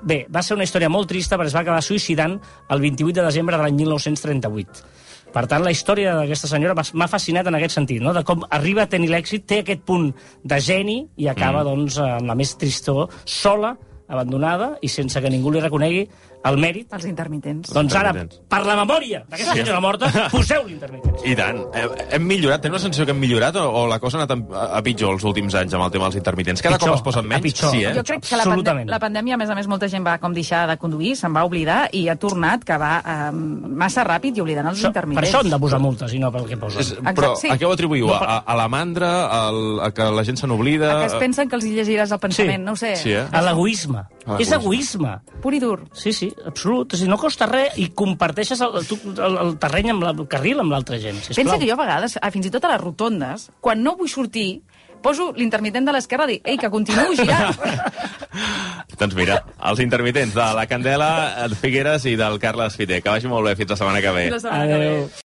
Bé, 0.00 0.22
va 0.32 0.40
ser 0.40 0.54
una 0.56 0.64
història 0.64 0.88
molt 0.88 1.10
trista 1.10 1.36
perquè 1.36 1.50
es 1.50 1.54
va 1.58 1.60
acabar 1.60 1.82
suïcidant 1.84 2.38
el 2.72 2.80
28 2.80 3.18
de 3.18 3.24
desembre 3.26 3.58
de 3.58 3.66
l'any 3.66 3.82
1938. 3.82 4.86
Per 5.30 5.44
tant, 5.46 5.62
la 5.62 5.70
història 5.74 6.14
d'aquesta 6.18 6.48
senyora 6.50 6.74
m'ha- 6.74 7.08
fascinat 7.10 7.46
en 7.46 7.58
aquest 7.58 7.76
sentit, 7.76 8.02
no? 8.02 8.12
de 8.12 8.24
com 8.26 8.42
arriba 8.50 8.82
a 8.82 8.90
tenir 8.90 9.10
l'èxit, 9.12 9.46
té 9.46 9.60
aquest 9.60 9.84
punt 9.86 10.10
de 10.44 10.58
geni 10.60 11.08
i 11.16 11.28
acaba, 11.28 11.62
mm. 11.62 11.68
doncs, 11.68 11.98
amb 11.98 12.26
la 12.26 12.34
més 12.34 12.56
tristor, 12.58 13.08
sola, 13.24 13.76
abandonada 14.10 14.74
i 14.82 14.88
sense 14.90 15.20
que 15.22 15.30
ningú 15.30 15.52
li 15.54 15.62
reconegui 15.62 16.08
el 16.48 16.56
mèrit. 16.60 16.86
Els 16.96 17.04
intermitents. 17.04 17.72
Doncs 17.74 17.94
ara, 17.98 18.12
per 18.48 18.60
la 18.66 18.76
memòria 18.78 19.22
d'aquesta 19.28 19.54
senyora 19.58 19.80
morta, 19.84 20.08
poseu 20.32 20.62
l'intermitents. 20.66 21.24
I 21.28 21.34
tant. 21.36 21.58
Eh, 21.76 21.86
Hem 22.16 22.24
millorat? 22.26 22.62
Tens 22.64 22.72
la 22.74 22.80
sensació 22.82 23.04
que 23.08 23.12
hem 23.14 23.20
millorat 23.20 23.56
o, 23.60 23.64
o 23.82 23.86
la 23.90 23.98
cosa 24.00 24.18
ha 24.18 24.22
anat 24.24 24.32
a, 24.36 24.62
a 24.78 24.82
pitjor 24.82 25.12
els 25.16 25.24
últims 25.28 25.54
anys 25.58 25.74
amb 25.76 25.84
el 25.84 25.90
tema 25.92 26.08
dels 26.08 26.16
intermitents? 26.20 26.62
Cada 26.64 26.78
Pitjor, 26.78 26.94
cop 26.94 27.00
es 27.00 27.04
posen 27.04 27.26
a 27.26 27.28
menys? 27.34 27.44
pitjor. 27.44 27.70
Sí, 27.74 27.84
eh? 27.84 27.92
Jo 27.96 28.04
crec 28.08 28.24
que 28.24 28.36
la, 28.38 28.44
Absolutament. 28.48 28.88
la 28.90 28.98
pandèmia, 29.02 29.34
a 29.36 29.40
més 29.42 29.50
a 29.52 29.56
més, 29.58 29.68
molta 29.70 29.88
gent 29.92 30.06
va 30.06 30.16
com 30.22 30.32
deixar 30.36 30.64
de 30.70 30.76
conduir, 30.80 31.14
se'n 31.20 31.34
va 31.36 31.44
oblidar 31.44 31.80
i 31.96 32.06
ha 32.08 32.16
tornat 32.20 32.64
que 32.64 32.78
va 32.80 32.92
eh, 33.04 33.30
massa 33.34 34.04
ràpid 34.08 34.40
i 34.40 34.44
oblidant 34.44 34.70
els 34.72 34.78
Això, 34.80 34.88
per 34.94 35.04
intermitents. 35.04 35.28
això 35.28 35.44
han 35.44 35.50
de 35.52 35.60
posar 35.60 35.80
multes 35.82 36.14
i 36.16 36.22
no 36.22 36.32
pel 36.32 36.48
que 36.48 36.56
posen. 36.60 36.80
És, 36.80 36.92
Exacte, 36.96 37.14
però 37.20 37.34
sí. 37.36 37.50
a 37.52 37.58
què 37.60 37.68
ho 37.68 37.72
atribuïu? 37.76 38.10
A, 38.16 38.40
a 38.46 38.56
la 38.58 38.68
mandra? 38.72 39.10
Al, 39.42 39.60
a 39.84 39.90
que 39.94 40.08
la 40.10 40.24
gent 40.24 40.40
se 40.40 40.48
n'oblida? 40.50 40.94
Que 41.04 41.10
es 41.12 41.18
pensen 41.20 41.48
que 41.52 41.56
els 41.60 41.68
hi 41.68 41.74
llegiràs 41.76 42.12
el 42.16 42.22
pensament, 42.22 42.64
no 42.64 42.72
ho 42.72 42.80
sé. 42.80 42.94
Sí, 42.96 43.12
eh? 43.12 43.26
A 43.30 43.42
l'egoisme. 43.44 44.06
A 44.26 44.36
És 44.40 44.50
egoisme. 44.52 45.16
Pur 45.42 45.54
i 45.56 45.60
dur. 45.62 45.78
Sí, 45.96 46.12
sí, 46.12 46.29
absolut. 46.46 46.94
O 46.94 47.00
sigui, 47.00 47.10
no 47.10 47.18
costa 47.20 47.48
res 47.50 47.78
i 47.80 47.90
comparteixes 47.96 48.60
el, 48.66 48.80
tu, 48.88 48.98
el, 49.12 49.38
el 49.44 49.54
terreny 49.62 49.92
amb 49.94 50.06
la, 50.06 50.14
el 50.16 50.28
carril 50.30 50.62
amb 50.64 50.74
l'altra 50.74 51.00
gent, 51.02 51.20
sisplau. 51.20 51.42
Pensa 51.42 51.58
que 51.60 51.68
jo 51.70 51.76
a 51.78 51.82
vegades, 51.82 52.18
fins 52.34 52.50
i 52.50 52.52
tot 52.54 52.66
a 52.66 52.74
les 52.74 52.82
rotondes, 52.82 53.48
quan 53.64 53.82
no 53.84 53.96
vull 53.98 54.10
sortir, 54.12 54.62
poso 55.00 55.30
l'intermitent 55.36 55.86
de 55.88 55.94
l'esquerra 55.96 56.26
i 56.28 56.36
dic, 56.36 56.46
ei, 56.48 56.58
que 56.60 56.70
continuï 56.72 57.16
girant. 57.18 57.56
Doncs 59.00 59.16
mira, 59.16 59.38
els 59.70 59.80
intermitents 59.80 60.34
de 60.36 60.46
la 60.56 60.66
Candela, 60.68 61.10
el 61.44 61.56
Figueres 61.56 62.04
i 62.10 62.16
del 62.20 62.36
Carles 62.42 62.76
Fiter. 62.76 63.00
Que 63.00 63.12
vagi 63.12 63.30
molt 63.30 63.48
bé 63.48 63.54
fins 63.56 63.72
la 63.72 63.78
setmana 63.80 64.02
que 64.04 64.12
ve. 64.12 64.26
La 64.34 64.40
setmana 64.42 64.66
que 64.68 64.80
ve. 64.82 64.90